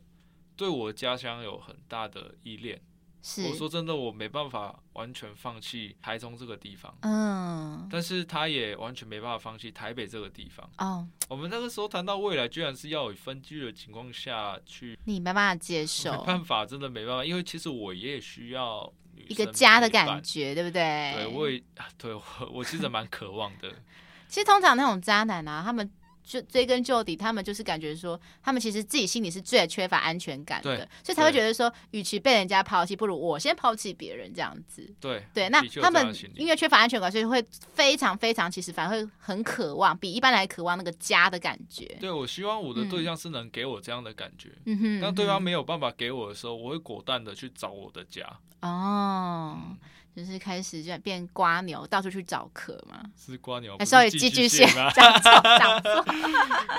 [0.57, 2.81] 对我家乡有很大的依恋，
[3.23, 10.69] 是我说真的，我没办法完全放弃台中这个地方，嗯，但是他也完全没办法放弃台北这个地方。
[10.79, 18.93] 哦，我们那个时候谈到未来，居然是要有分居的情况下去，你没办法接受，没办法，真的没办法，因为其实我也需要
[19.29, 21.15] 一个家的感觉，对不对？
[21.15, 21.63] 对，我也
[21.99, 23.73] 对我我其实蛮渴望的。
[24.29, 25.91] 其实通常那种渣男啊，他们。
[26.25, 34.93] 就追根究底，他们就是感觉说，他们其实自己心里是最缺乏安全感的，所以才会觉得说，与其被人家抛弃，不如我先抛弃别人这样子。
[34.99, 41.85] 对对，那他们因为缺乏安全感，所以会非常非常，其实反而会很渴望，比一般来渴望那个家的感觉。
[42.01, 44.51] 对，我希望我的对象是能给我这样的感觉。
[44.65, 48.27] 嗯哼，当对方没有办法给我的时候，我会果断的去找我的家。
[48.63, 49.77] 哦。
[50.17, 53.01] 嗯就是开始就变瓜牛，到处去找壳嘛。
[53.17, 54.89] 是瓜牛，还稍微寄居蟹吗？
[54.95, 56.05] 讲错，讲错。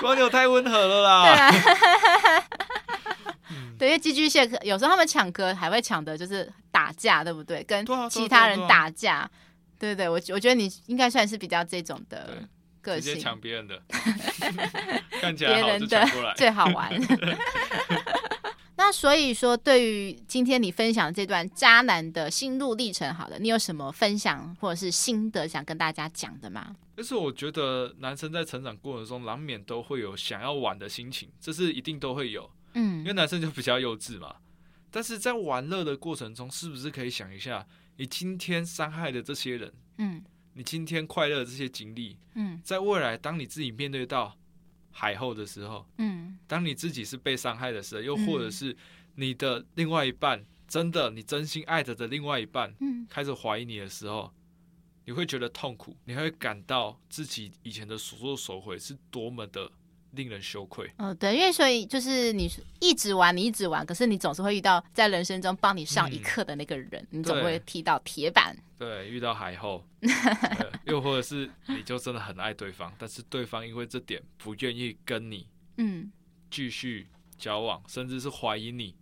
[0.02, 1.22] 蜗牛太温和了啦。
[1.22, 2.44] 对啊。
[3.78, 7.62] 对，因为寄居蟹有时候他们抢壳还会抢的，就是打架，对不对？
[7.64, 9.30] 跟其他人打架。
[9.78, 12.42] 对对，我我觉得你应该算是比较这种的
[12.80, 13.12] 个性。
[13.12, 13.82] 直接抢别人的。
[15.20, 16.32] 看起来好就抢过来。
[16.34, 16.90] 最好玩。
[18.78, 26.76] 那所以说，对于今天你分享这段渣男的心路历程，好了，你有什么分享或者是心得想跟大家讲的吗？
[26.94, 34.36] 就是我觉得男生在成长过程中难免都会有想要玩的心情，这是一定都会有，嗯，因为男生就比较幼稚嘛。
[34.90, 44.36] 但是在玩乐的过程中，是不是可以想一下，你今天伤害的这些人，嗯，你今天快乐的这些经历，嗯，在未来当你自己面对到。
[44.98, 48.74] 海后的时候，嗯，当你自己是被伤害的时候，又或者是
[49.16, 54.32] 你的另外一半，嗯、真的你真心爱着的另外一半，嗯，开始怀疑你的时候，
[55.04, 59.70] 你会觉得痛苦，你会感到自己以前的所作所为是多么的。
[60.12, 60.90] 令人羞愧。
[60.98, 68.56] 哦，对，因为所以就是你一直玩，你一直玩，可是你总是会遇到在人生中帮你上一课的那个人，嗯、你总会踢到铁板。
[68.78, 69.82] 对，遇到海后，
[70.84, 75.46] 又或者是你就真的很爱对方，但是对方因为这点不愿意跟你，
[75.78, 76.10] 嗯，
[76.50, 77.06] 继续
[77.38, 78.94] 交往，甚至是怀疑你。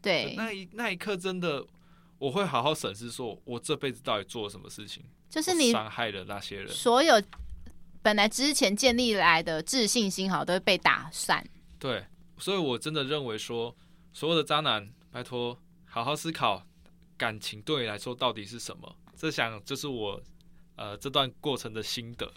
[0.00, 1.64] 对，那一那一刻真的，
[2.18, 7.22] 我会好好审视，说我这辈子到底做了什么事情，就是你伤害了那些人，所有
[8.02, 11.44] 本来之前建立来的自信心，好都会被打散。
[11.78, 12.04] 对，
[12.38, 13.74] 所以我真的认为说，
[14.12, 16.66] 所有的渣男，拜托好好思考，
[17.16, 18.96] 感情对你来说到底是什么？
[19.16, 20.20] 这想就是我。
[20.74, 22.32] 呃，这段过程的心得。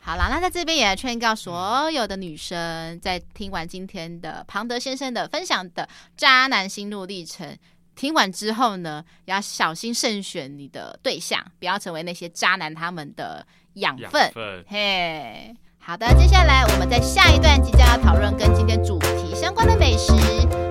[0.00, 7.56] 好啦，那在这边也来劝告所有的女生，在听完今天的庞德先生的分享的渣男心路历程，
[7.94, 14.22] 听完之后呢，要小心慎选你的对象，不要成为那些渣男他们的养分。
[14.22, 14.64] 养分。
[14.68, 20.12] 嘿，好的，接下来我们在下一段即将要讨论跟今天主题相关的美食。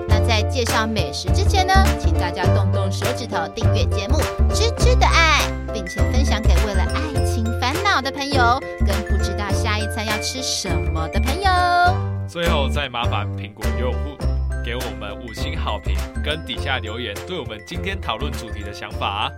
[0.08, 4.18] 那在介绍美食之前呢，请大家动动手指头订阅节目
[4.54, 5.40] 《吃吃的爱》。
[5.72, 11.50] 并且分享给为了爱情烦恼的朋友，跟不知道下一餐要吃什么的朋友。
[12.28, 14.16] 最后再麻烦苹果用户
[14.62, 19.32] 给我们五星好评，跟底下留言对我们今天讨论主题的想法。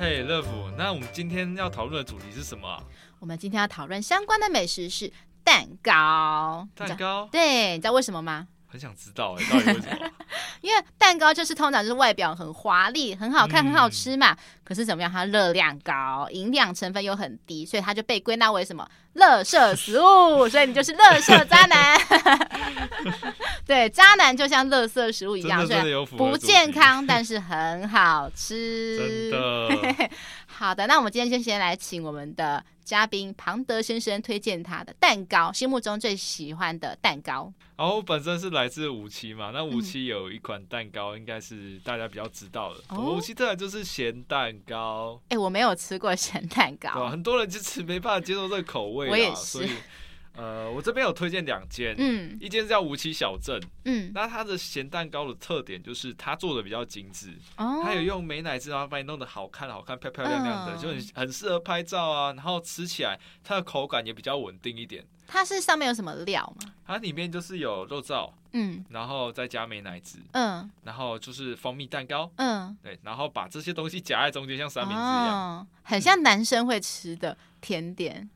[0.00, 2.80] 嘿，乐福，那我们今天要讨论的主题是什么？
[3.18, 6.68] 我们今天要讨论相关的美食是蛋糕。
[6.76, 7.28] 蛋糕？
[7.32, 8.46] 对，你知道为什么吗？
[8.68, 10.10] 很想知道哎、欸，到底为什么？
[10.60, 14.32] 因为蛋糕就是通常就是外表很华丽、很好看、很好吃嘛。
[14.32, 15.10] 嗯、可是怎么样？
[15.10, 18.88] 它热量高，营养成分又很低，所以它就被归纳为什么？
[19.14, 20.48] 乐色食物。
[20.48, 21.98] 所以你就是乐色渣男。
[23.66, 29.30] 对，渣男就像乐色食物一样，所以不健康，但是很好吃。
[29.30, 30.10] 真的。
[30.58, 37.52] 好的，那我们今天就先来请我们的嘉宾庞德先生推荐他的蛋糕，心目中最喜欢的蛋糕。
[37.76, 42.80] 然后我本身是来自五七嘛，那五七有一款蛋糕，应该是大家比较知道的。
[43.00, 45.20] 五七特产就是咸蛋糕。
[45.28, 49.36] 哎、欸，我没有吃过咸蛋糕，很多人就吃没办法接受这个口味，我也是。
[49.36, 49.70] 所以
[50.38, 62.32] 呃，我这边有推荐两间，嗯，一间叫无期小镇，嗯，那它的咸蛋糕的特点就是它做的比较精致，哦，它有用美乃滋，然后把你弄得好看、好看、漂漂亮亮的，嗯、就很很适合拍照啊。
[62.34, 65.04] 然后吃起来它的口感也比较稳定一点。
[65.26, 66.72] 它是上面有什么料吗？
[66.86, 78.30] 它里面就是有肉燥，嗯，然后再加美乃滋，嗯，然后就是蜂蜜蛋糕，嗯，对，然后把这些东西夹在中间，像三明治一样，哦、很像男生会吃的甜点。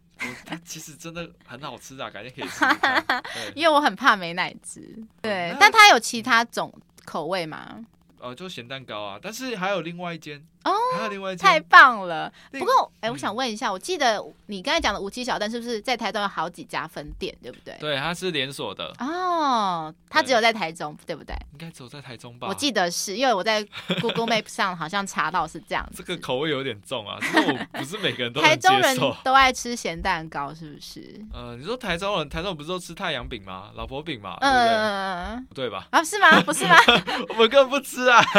[0.44, 2.64] 它其实真的很好吃啊，感觉可以吃，
[3.54, 4.80] 因为我很怕美奶汁，
[5.20, 6.72] 对，嗯、但它有其他种
[7.04, 7.84] 口味吗？
[8.18, 12.32] 呃，就咸蛋糕啊，但是还有另外一间哦，还有另外一间，太棒了。
[12.50, 17.76] 不过，哎、我想问一下，我记得你刚才讲的无七小蛋是不是在台中有好几家分店，对不对？
[17.80, 18.92] 对，它是连锁的。
[18.98, 21.34] 哦，它只有在台中，对，对不对？
[21.52, 22.48] 应该只有在台中吧？
[22.48, 23.62] 我记得是因为我在
[24.00, 26.02] Google Map 上好像查到是这样子。
[26.02, 31.20] 这个口味有点重啊，因为我不是每个人都台中人都爱吃咸蛋糕，是不是？
[31.32, 33.70] 呃，你说台中人，台中人不是都吃太阳饼吗？
[33.74, 35.86] 老婆饼嘛，嗯嗯嗯，对吧？
[35.90, 36.40] 啊，是吗？
[36.42, 36.76] 不是吗？
[37.30, 38.22] 我们根本不吃啊。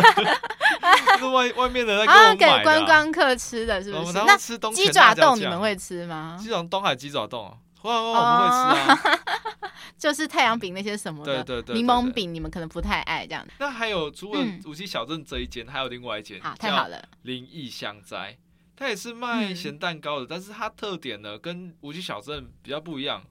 [1.17, 4.13] 是外外面的那个啊，给观光客吃的，是不是？
[4.25, 6.37] 那吃鸡爪冻你们会吃吗？
[6.39, 7.57] 鸡爪冻还是鸡爪冻？
[7.81, 9.19] 会会，我们会吃啊。
[9.97, 13.45] 就是太阳饼那些什么的，对对对，柠檬饼你们可能不太爱这样。
[13.57, 18.37] 那还有除了无锡小镇这一间，还有另外一间，好，太好了，林异香斋，
[18.75, 23.23] 它也是卖咸蛋糕的，但是它特点呢跟无锡小镇比较不一样。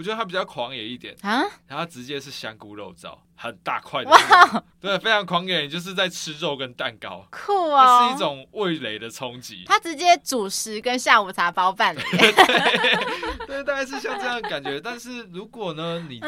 [0.00, 1.14] 我觉得他比较狂野一点。
[1.20, 4.10] 啊，然后直接是香菇肉燥，很大块的，
[4.80, 9.64] 对，非常狂野，就是在吃肉跟蛋糕，酷哦，它是一种味蕾的冲击。
[9.66, 14.80] 他直接主食跟下午茶包办了， 对，对，大概是像这样的感觉。
[14.82, 16.18] 但是如果呢，你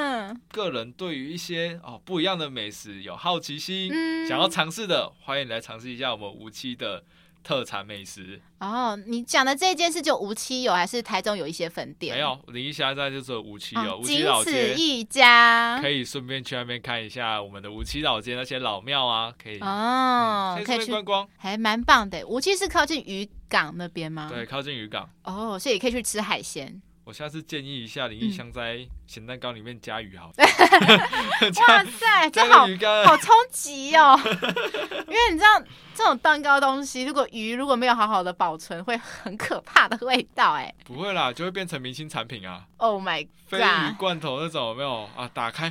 [0.50, 7.02] 个人对于一些哦不一样的美食有好奇心，嗯、想要尝试的，欢迎来尝试一下我们无期的。
[7.42, 12.14] 特产美食哦，你讲的这件事就无期有，还是台中有一些分店？
[12.14, 22.26] 没有，林一霞在就是无期有，无七、哦、老街一家，可以顺便去那边看一下我们的无期老街那些老庙啊，可以哦，嗯、可以去观光，还蛮棒的。
[22.26, 24.30] 无期是靠近渔港那边吗？
[24.32, 25.08] 对，靠近渔港。
[25.24, 26.80] 哦，所以也可以去吃海鲜。
[27.04, 30.30] 我下次建议一下林义香在咸蛋糕里面加鱼好。
[30.38, 32.66] 哇塞，这好
[33.04, 34.18] 好冲击哦！
[34.22, 35.60] 因为你知道
[35.94, 40.72] 这种蛋糕东西，如果鱼如果没有好好的保存，会很可怕的味道哎。
[40.86, 43.60] 不会啦，就会变成明星产品啊！Oh my god！
[43.60, 45.28] 鯡鱼罐头那种有没有啊？
[45.34, 45.68] 打开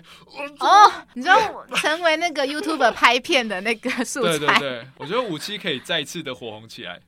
[0.59, 4.37] 哦，你知道成为那个 YouTuber 拍片的那个素材。
[4.37, 6.99] 对对对，我觉得五七可以再次的火红起来。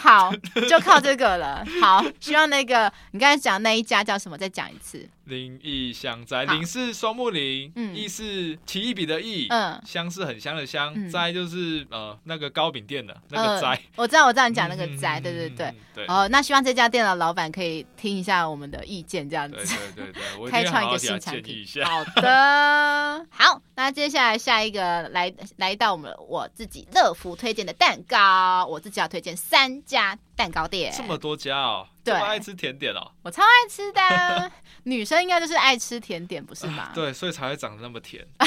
[0.00, 0.32] 好，
[0.68, 1.66] 就靠这个了。
[1.80, 4.38] 好，希望那个你刚才讲那一家叫什么？
[4.38, 5.08] 再讲一次。
[5.28, 13.80] 林义香斋，林是双木林，嗯，义是奇异笔的异，嗯，香是很香的香，嗯、斋就是呃那个糕饼店的那个斋、呃。
[13.96, 15.72] 我知道，我知道你讲那个斋，对对对。
[15.94, 16.06] 对。
[16.06, 19.56] 哦，那希望这家店的老板可以听一下我们的意见，这样子。
[19.56, 19.66] 对
[20.04, 21.64] 对对对，我开创一个新产品。
[21.84, 30.94] 好的，好，那接下来下一个来来到我们我自己乐福推荐的蛋糕，我自己要推荐三家蛋糕店。
[30.96, 34.52] 这么多家哦，对，这么爱吃甜点哦，我超爱吃的。
[34.84, 36.84] 女生应该就是爱吃甜点，不是吗？
[36.90, 38.24] 呃、 对，所以才会长得那么甜。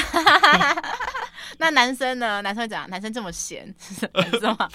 [1.58, 2.40] 那男生呢？
[2.40, 2.88] 男生会怎样？
[2.88, 4.08] 男生这么咸是
[4.40, 4.68] 吗？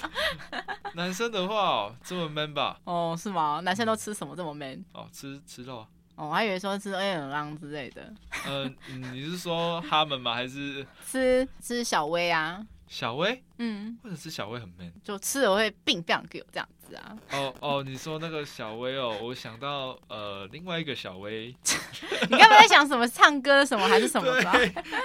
[0.94, 2.78] 男生的话哦，这么 man 吧？
[2.84, 3.60] 哦，是吗？
[3.64, 4.84] 男生都吃什么这么 man？
[4.92, 5.86] 哦，吃吃肉啊。
[6.14, 8.02] 哦，我还以为说吃 A 浪之类的。
[8.46, 10.34] 嗯、呃，你是说他们吗？
[10.34, 12.64] 还是吃吃小薇啊？
[12.88, 13.42] 小薇？
[13.58, 16.94] 嗯，或者是小薇很 man，就吃了会病变给我这样子。
[16.96, 21.54] 啊、哦哦，你说那个小薇哦， 我想到呃另外一个小薇，
[22.30, 23.06] 你刚刚在想什么？
[23.06, 24.42] 唱歌什么还是什么？
[24.42, 24.52] 吧，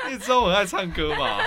[0.10, 1.40] 你知道我爱唱歌嘛？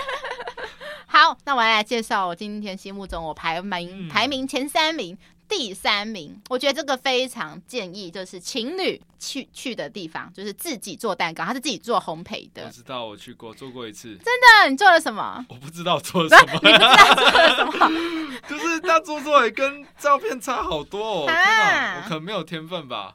[1.08, 5.16] 好，那我来，来介绍我今天心目中我排名、嗯、排名前三名。
[5.48, 12.64] 第三名，我觉得这个非常建议，就是情侣去去的地方，就是自己做蛋糕，他是自己做烘焙的。
[12.64, 14.16] 我知道，我去过，做过一次。
[14.16, 14.70] 真的？
[14.70, 15.44] 你做了什么？
[15.48, 16.52] 我不知道做了什么。
[16.58, 17.90] 你不知道做了什么？
[18.48, 21.26] 就是他做出来跟照片差好多哦。
[21.28, 23.14] 啊、我可能没有天分吧？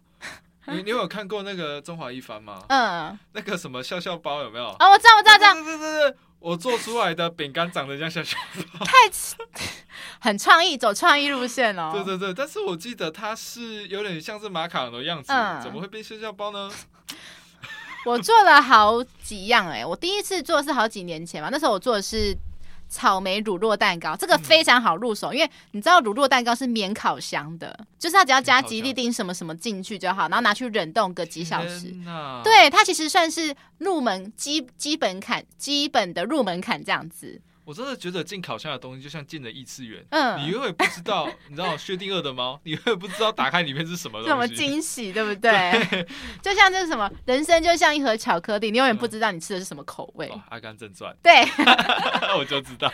[0.67, 2.63] 你你有看过那个中华一番吗？
[2.69, 3.17] 嗯。
[3.33, 4.65] 那个什么笑笑包有没有？
[4.65, 5.53] 哦，我知道，我知道，知道。
[5.55, 6.17] 对对对对。
[6.41, 8.35] 我做出来的饼干长得像小小
[8.77, 8.93] 包，太
[10.19, 11.91] 很创意，走创意路线哦。
[11.93, 16.69] 对对对，但是我记得它是有点像是马卡龙的样子，嗯、怎么会变小小包呢？
[18.05, 22.35] 我做了好几样哎、欸，我第一次做是好几年前嘛，那时候我做的是。
[22.91, 31.95] 草莓乳酪蛋糕这个非常好入手，嗯、因为你知道乳酪蛋糕是免烤箱的，就是它只要加吉利丁什么什么进去就好，然后拿去冷冻个几小时。
[32.43, 37.39] 对，它其实算是入门基基本坎基本的入门槛这样子。
[37.63, 45.51] 我真的觉得进烤箱的东西就像进了异次元，嗯，你永远不知道， 你知道薛定谔的猫，你永远不知道打开里面是什么东西，什么惊喜，对不对？
[45.89, 46.07] 对
[46.41, 50.27] 就像这是什么，人生就像一盒巧克力，你永远不知道你吃的是什么口味。
[50.33, 51.43] 嗯 哦、阿甘正传，对，
[52.37, 52.91] 我就知道。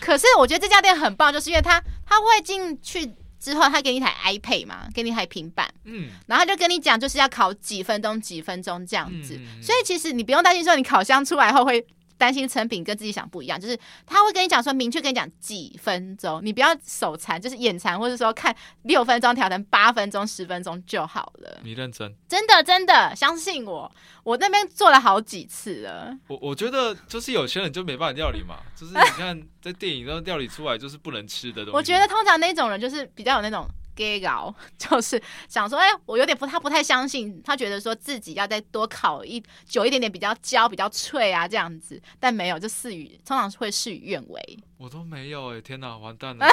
[0.00, 11.84] 可是我觉得这家店很棒，就是因为他他会进去之后，他给你一台 iPad 嘛，给你一台平板，嗯，然后他就跟你讲，就是要烤几分钟，几分钟这样子，嗯、所以其实你不用担心说你烤箱出来后会。
[12.20, 21.58] 担心成品跟自己想不一样，就是他会跟你讲说，明确跟你讲几分钟，你不要手残，就是眼残，或者说看六分钟调成八分钟、十分钟就好了。
[21.64, 22.14] 你认真？
[22.28, 23.90] 真的真的，相信我，
[24.22, 26.14] 我那边做了好几次了。
[26.28, 31.76] 我我觉得就是有些人就没办法料理嘛，就是你看 在电影中料理出来就是不能吃的东西。
[31.76, 33.66] 我觉得通常那种人就是比较有那种。
[33.94, 44.58] 给搞 就是想说，哎，我有点不，他不太相信，他觉得说自己要再多烤一久一点点，比较焦、比较脆啊这样子，但没有，就事与通常会事与愿违。
[44.78, 46.46] 我都没有哎，天哪，完蛋了。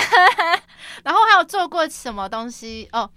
[1.04, 3.10] 然后还有做过什么东西哦？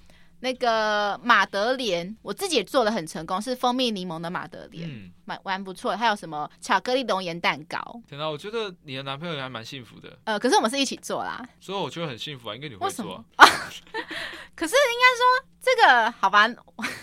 [0.42, 5.94] 那个马德莲，我自己也做的很成功，是蜂蜜柠檬的马德莲，嗯，蛮蛮不错。
[5.94, 7.78] 还有什么巧克力龙岩蛋糕？
[8.08, 10.18] 天哪，我觉得你的男朋友还蛮幸福的。
[10.24, 13.44] 呃，可是我们是一起做啦，所以我觉得很幸福啊，应该你会做啊。
[14.56, 15.22] 可是应该说
[15.60, 16.48] 这个好吧，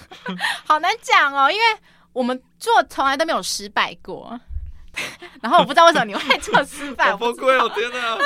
[0.65, 1.63] 好难讲哦，因为
[2.13, 4.39] 我们做从来都没有失败过。
[5.43, 8.17] 然后我不知道为什么你会 做失败，好崩溃哦，天哪！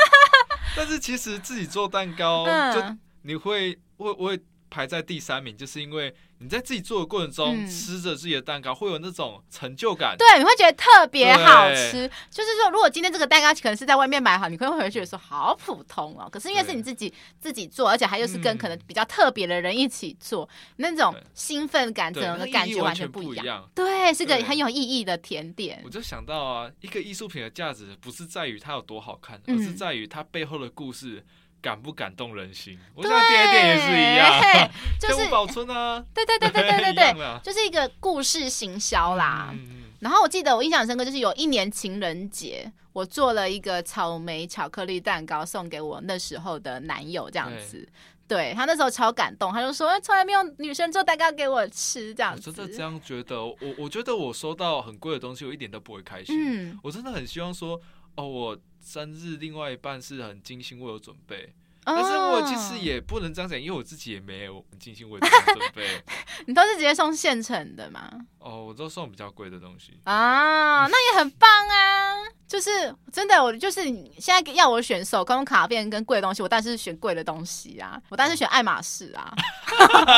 [0.74, 4.42] 但是其实自己做蛋糕，嗯、就你会会会。
[4.72, 10.16] 排在第三名，就是因为你在自己做的过程中，嗯、吃着自己的蛋糕，会有那种成就感。
[10.18, 12.10] 对，你会觉得特别好吃。
[12.32, 16.30] 就是说，如果今天这个蛋糕可能是在外面买好，你可能会觉得说好普通哦。
[16.32, 23.70] 可是因为是你自己自己做，而且还又是跟可能比较特别的人一起做，嗯、那种兴奋感，整个感觉完全不一样。
[23.76, 25.82] 对，是个很有意义的甜点。
[25.84, 31.24] 我就想到啊，一个艺术品的价值不是在于它有多好看，而是在于它背后的故事。
[31.62, 32.78] 感不感动人心？
[32.96, 39.50] 我想甜点也是一样，就是保存啊，对对对对对对对，就是一个故事行销啦。
[39.54, 47.88] 嗯、然后我记得我印象深刻，就是有一年情人节，我做了一个草莓巧克力蛋糕送给我那时候的男友，这样子。
[48.28, 52.50] 对，对他那时候超感动，他就说从来没有女生做蛋糕给我吃，这样子。
[52.50, 56.36] 我真的这样觉得，我我觉得我收到很贵的东西，我一点都不会开心。
[56.38, 57.80] 嗯，我真的很希望说，
[58.16, 58.58] 哦，我。
[58.82, 61.54] 生日，另外一半是很精心为我准备，
[61.86, 66.04] 哦、但是我其实也不能这样讲，因为我自己也没有很精心为我准备。
[66.48, 68.10] 你都是直接送现成的吗？
[68.40, 72.16] 哦，我都送比较贵的东西啊，那也很棒啊！
[72.48, 79.34] 就是真的，我就是你现在要我选手工卡片跟贵的东西，我当然是选贵的东西啊，我当然是选爱马仕啊。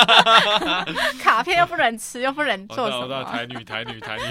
[1.21, 3.23] 卡片又不能吃，又不能做什么？
[3.25, 4.23] 台女，台女，台女。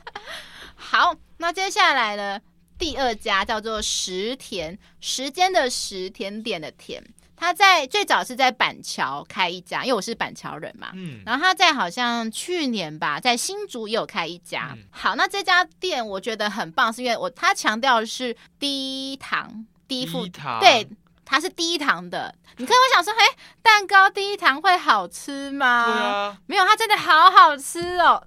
[0.76, 2.40] 好，那接下来呢？
[2.80, 7.00] 第二家叫做时田，时间的时，甜点的甜。
[7.36, 10.90] 他在最早是在板桥开一家，因为我是板桥人嘛。
[10.94, 14.74] 嗯，然后他在好像去年吧，在新竹也有开一家。
[14.76, 20.86] 嗯、好，那这家店我觉得很棒，是因为我他强调的是低糖低负糖，对，
[21.24, 22.34] 它是低糖的。
[22.56, 23.20] 你可以会想说，嘿，
[23.62, 25.86] 蛋糕低糖会好吃吗？
[25.86, 28.22] 对啊，没有，它真的好好吃哦，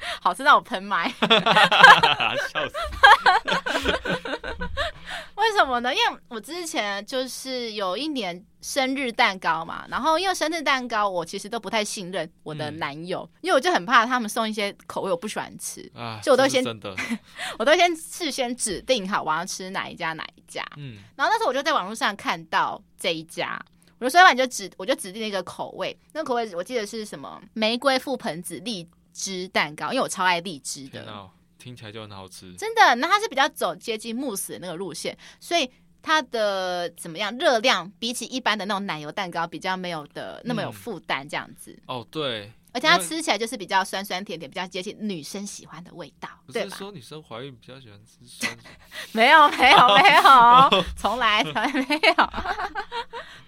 [0.20, 1.08] 好吃到我喷麦，
[2.52, 2.74] 笑死。
[5.36, 5.94] 为什么呢？
[5.94, 16.94] 因为我之前就是有一年生日蛋糕嘛，然后因为生日蛋糕，我其实都不太信任我的男友，嗯、因为我就很怕他们送一些口味我不喜欢吃，啊、所以我都先真的，
[17.58, 20.64] 我都先事先指定好我要吃哪一家哪一家。
[20.76, 23.58] 嗯，然后那时候我就在网络上看到这一家，
[24.00, 28.88] 我就说要不然就指我就指定一个口味，那个口味我记得是什么玫瑰覆盆子荔
[29.18, 31.30] 枝蛋糕，因为我超爱荔枝的。
[31.58, 32.94] 听起来就很好吃，真的。
[32.94, 35.68] 那它是比较走接近慕斯的那个路线，所以
[36.00, 37.36] 它的怎么样？
[37.36, 41.72] 热量比起一般的那种奶油蛋糕比较没有的那么有负担，这样子。
[41.72, 42.52] 嗯、哦，对。
[42.78, 46.68] 而且它吃起来就是比较酸酸甜甜，比较接近女生喜欢的味道，对吧？
[46.68, 48.56] 不是说女生怀孕比较喜欢吃酸？
[49.12, 52.14] 没有，没有，没有 从来从来没有。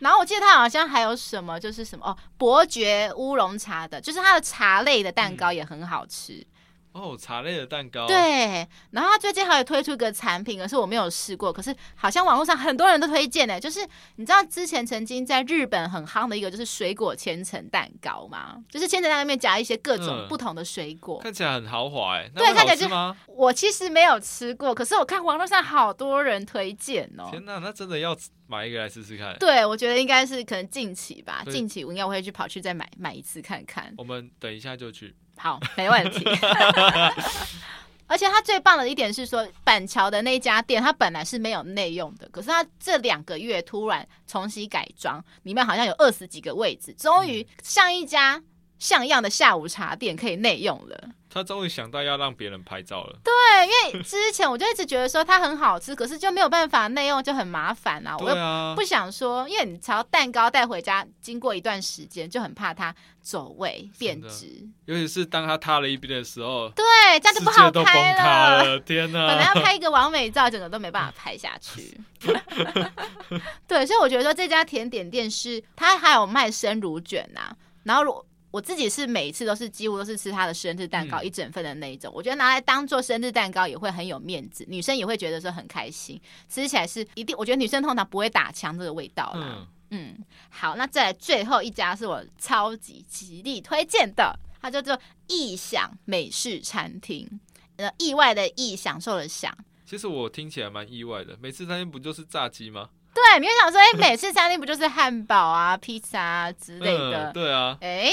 [0.01, 6.35] 然后我记得它好像还有什么，就是什么哦，伯爵乌龙茶的，就是它的茶类的蛋糕也很好吃。
[6.35, 6.47] 嗯
[6.93, 8.07] 哦，茶类的蛋糕。
[8.07, 13.61] 对，然后他最近还有推出一个产品，可是我没有试过，可是好像网络上很多人都推荐呢。
[13.61, 13.87] 就是
[14.17, 18.57] 你知道之前曾经在日本很夯的一个，就是水果千层蛋糕嘛？
[18.69, 22.29] 就是千层蛋糕里面夹一些各种不同的水果，嗯、看起来很豪华哎。
[22.35, 23.17] 对，看起来就吗？
[23.29, 27.29] 我其实没有吃过，可是我看网络上好多人推荐哦。
[27.31, 28.17] 天哪，那真的要
[28.49, 29.37] 买一个来试试看？
[29.39, 33.95] 对，我觉得应该是可能近期吧，近期我应该会去跑去再买买一次看看。
[33.97, 35.15] 我们等一下就去。
[35.41, 36.25] 好，没问题。
[38.07, 48.43] 而且它最棒的一点是说，板桥的那家店，它本来是没有内用的，可是它这两个月突然重新改装，里面好像有二十几个位置，终于像一家
[48.81, 51.11] 像样的下午茶店可以内用了。
[51.33, 53.17] 他终于想到要让别人拍照了。
[53.23, 53.33] 对，
[53.65, 58.17] 因为之前我就一直觉得说它很好吃，可是就没有办法内用，就很麻烦啊。
[58.19, 64.69] 我又不想说，因为你朝蛋糕带回家，经过一段时间就很怕它走位变质。
[64.87, 66.85] 尤其是当它塌了一边的时候，对，
[67.21, 68.65] 这样就不好拍了。
[68.65, 69.29] 了天哪！
[69.31, 71.97] 本来要拍一个完美照，整个都没办法拍下去。
[73.69, 89.69] 对，所以我觉得说这家甜点店是它还有卖生乳卷呐、啊，然后如我自己是每一次都是几乎都是吃他的生日蛋糕一整份的那一种，嗯、我觉得拿来当做生日蛋糕也会很有面子，女生也会觉得说很开心，吃起来是一定，我觉得女生通常不会打枪这个味道啦。
[89.91, 94.99] 嗯，嗯，好，那再来最后一家是我超级极力推荐的，它叫做
[95.29, 97.29] 意想美式餐厅，
[97.77, 99.57] 呃，意外的意，享受的享。
[99.87, 102.89] 其实我听起来蛮意外的，美式餐厅不就是炸鸡吗？
[103.15, 107.31] 对，你会想说，哎、欸，美式餐厅不就是汉堡啊、披萨啊之类的？
[107.31, 108.13] 嗯、对啊，哎。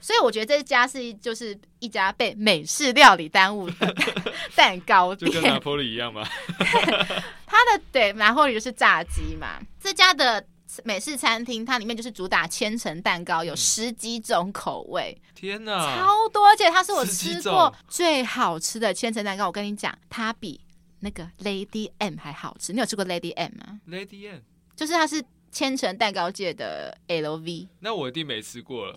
[0.00, 3.94] 所以我觉得这家是就是一家被美式料理耽误的
[4.54, 6.26] 蛋糕店，就跟拿破里一样嘛？
[7.46, 9.58] 它的对拿破里就是炸鸡嘛。
[9.80, 10.44] 这家的
[10.84, 15.16] 美式餐厅，它里面就是主打千层蛋糕，有十几种口味。
[15.34, 16.46] 天哪，超多！
[16.46, 19.46] 而且它是我吃过最好吃的千层蛋糕。
[19.46, 20.60] 我跟你讲，它比
[21.00, 22.72] 那个 Lady M 还好吃。
[22.72, 24.40] 你有吃过 Lady M 吗？Lady M
[24.76, 25.24] 就是它是。
[25.56, 28.94] 千层蛋糕界的 LV，那我一定没吃过了。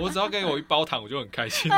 [0.00, 1.70] 我只要给我一包糖，我就很开心。
[1.70, 1.76] 你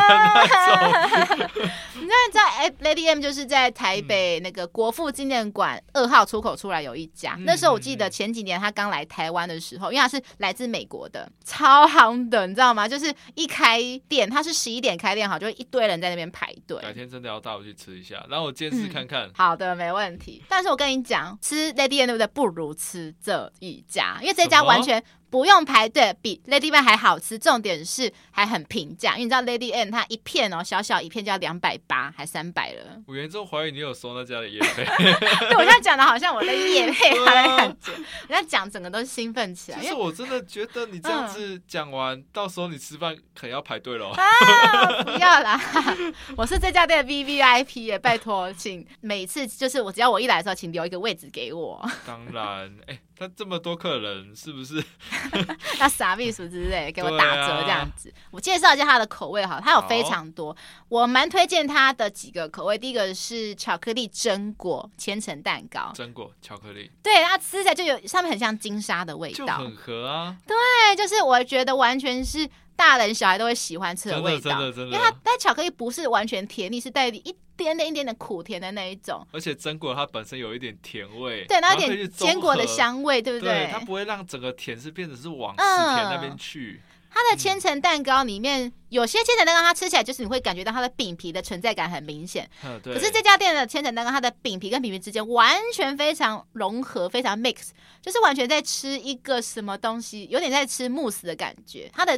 [2.01, 2.41] 知道在
[2.81, 7.35] ，Lady M 就是在台北那个国父纪念馆二号出口出来有一家。
[7.37, 12.89] 嗯、那时候我记得前几年他刚来台湾的时候，因为他是来自美国的，超夯的，你知道吗？
[12.89, 16.79] 就是一开店，他是十一点开店，好，就一堆人在那边排队。
[16.81, 19.33] 改天真的要带我去吃一下，然后我见识看看、嗯。
[19.35, 20.43] 好的，没问题。
[20.49, 22.27] 但是我跟你讲，吃 Lady M 对不对？
[22.29, 24.06] 不如吃这一家。
[24.21, 27.39] 因为这家完全不用排队，比 Lady M 还好吃。
[27.39, 33.03] 重点是还很平价，因为你知道 Lady M 它一片哦，小小一片就要两百八，还三百了。
[33.07, 34.85] 我严重怀疑你有收那家的业配。
[35.49, 37.93] 对，我现在讲的好像我的业配 他的感觉，
[38.29, 39.81] 人家讲整个都兴奋起来。
[39.81, 44.11] 其实我真的觉得你这样子讲完，嗯、到时候你吃饭可能要排队了。
[44.11, 45.61] 啊，不要啦！
[46.37, 51.85] 我是这家店的 V V I P 耶，拜托，请每次就是我只要我一来的时候，请留一个位置给我。
[52.07, 53.01] 当然，哎、欸。
[53.19, 54.83] 他这么多客人，是不是
[55.81, 58.11] 那傻秘书之类给我打折这样子？
[58.11, 60.55] 啊、我介绍一下它的口味哈，它有非常多，
[60.89, 62.77] 我蛮推荐它的几个口味。
[62.77, 70.37] 第一个是巧克力榛果千层蛋糕，榛果巧克力，对，它吃起来就有上面很像金沙的味道，很合啊。
[70.47, 70.57] 对，
[70.97, 72.47] 就是我觉得完全是
[72.77, 77.35] 大人小孩都会喜欢吃的味道，真的真的，因为它但巧克力不是完全甜腻，是带一。
[77.57, 83.67] 点点一点点苦甜的那一种，而且榛果它本身有一点甜味，对，然后有点坚果的香味，对不对？
[83.67, 86.81] 对，它不会让整个甜是变成是往死甜那边去。
[86.81, 92.49] 嗯它的千层蛋糕里面有些千层蛋糕，它吃起来就是你会感觉到它的饼皮的存在感很明显。
[92.82, 97.70] 可是这家店的千层蛋糕，它的饼皮跟饼皮之间完全非常融合，非常 mix，
[98.01, 101.91] 就是完全在吃一个什么东西，有点在吃慕斯的感觉。
[101.93, 102.16] 它的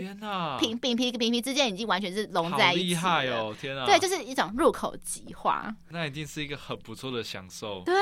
[0.61, 2.89] 饼饼皮跟饼皮之间已经完全是融在一起了。
[2.89, 3.55] 厉害哦！
[3.59, 3.87] 天啊！
[3.87, 5.75] 对，就是一种入口即化。
[5.91, 7.83] 那一定是一个很不错的享受。
[7.85, 7.95] 对，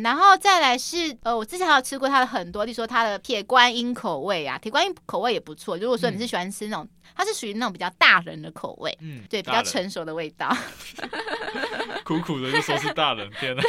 [0.00, 5.76] 然后再来是呃，我之前还有吃过它的很多，例如说它的铁观音口味啊，铁观音口味也不错。
[5.76, 10.54] 如果说你是喜欢吃那种，它是属于那种比较大人的口味，嗯，对，比较成熟的味道。
[12.04, 13.62] 苦苦的就说是大人片了。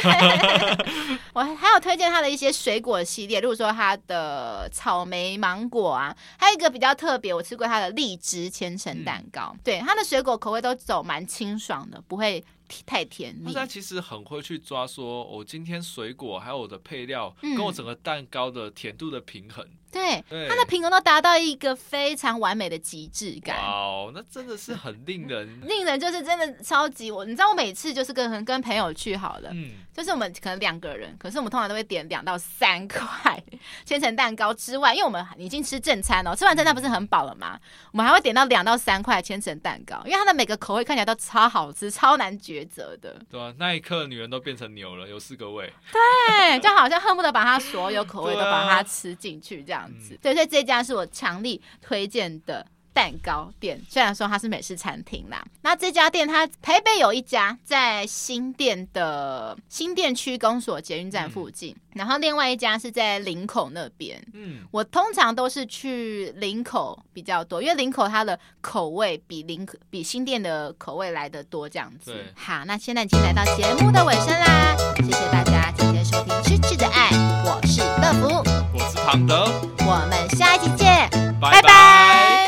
[1.34, 9.50] 我还有推荐它的一些水果系列，例如说它的草莓、芒果啊，还有一个比较特别，我吃过它的荔枝千层蛋糕。
[9.54, 12.44] 嗯、对，它的水果口味都走蛮清爽的，不会
[12.86, 13.52] 太甜腻。
[13.52, 19.64] 他其实很会去抓，说我今天水果还有我的配料，跟我整个蛋糕的甜度的平衡。
[19.64, 23.56] 嗯对，它的平衡都达到一个非常完美的极致感。
[23.56, 33.42] 哦，那真的是很令人， 令人就是真的超级我，你知道我每次就是跟跟朋友去好了，嗯，就是我们可能两个人，可是我们通常都会点两到三块
[33.86, 37.58] 千层蛋糕之外，因为我们已经吃正餐了，吃完正餐不是很饱了吗？
[37.90, 43.20] 我们还会点到两到三块千层蛋糕，因为它的每个口味看起来都超好吃，超难抉择的。
[43.30, 45.72] 对啊，那一刻女人都变成牛了，有四个胃。
[45.92, 49.88] 对， 就好像恨不得把它所有口味都把它吃进去这样。
[49.98, 53.80] 子，对，所以这家是我强力推荐的蛋糕店。
[53.88, 64.22] 虽然说它是美式餐厅啦，那这家店它台北有一家在新店的新店区公所捷运站附近，嗯、然后另外一家是在林口那边。
[64.34, 72.12] 嗯，我通常都是去林口比较多，因为林口它的口味比林口比新店的口味来的多，这样子。
[72.12, 77.10] 对好，那现在已经来到节目的尾声啦，谢谢大家今天收听《吃吃的爱》，
[77.44, 78.42] 我是乐福。
[79.04, 79.44] 好的，
[79.86, 81.08] 我们下一期见，
[81.40, 81.62] 拜拜。
[81.62, 82.47] 拜拜。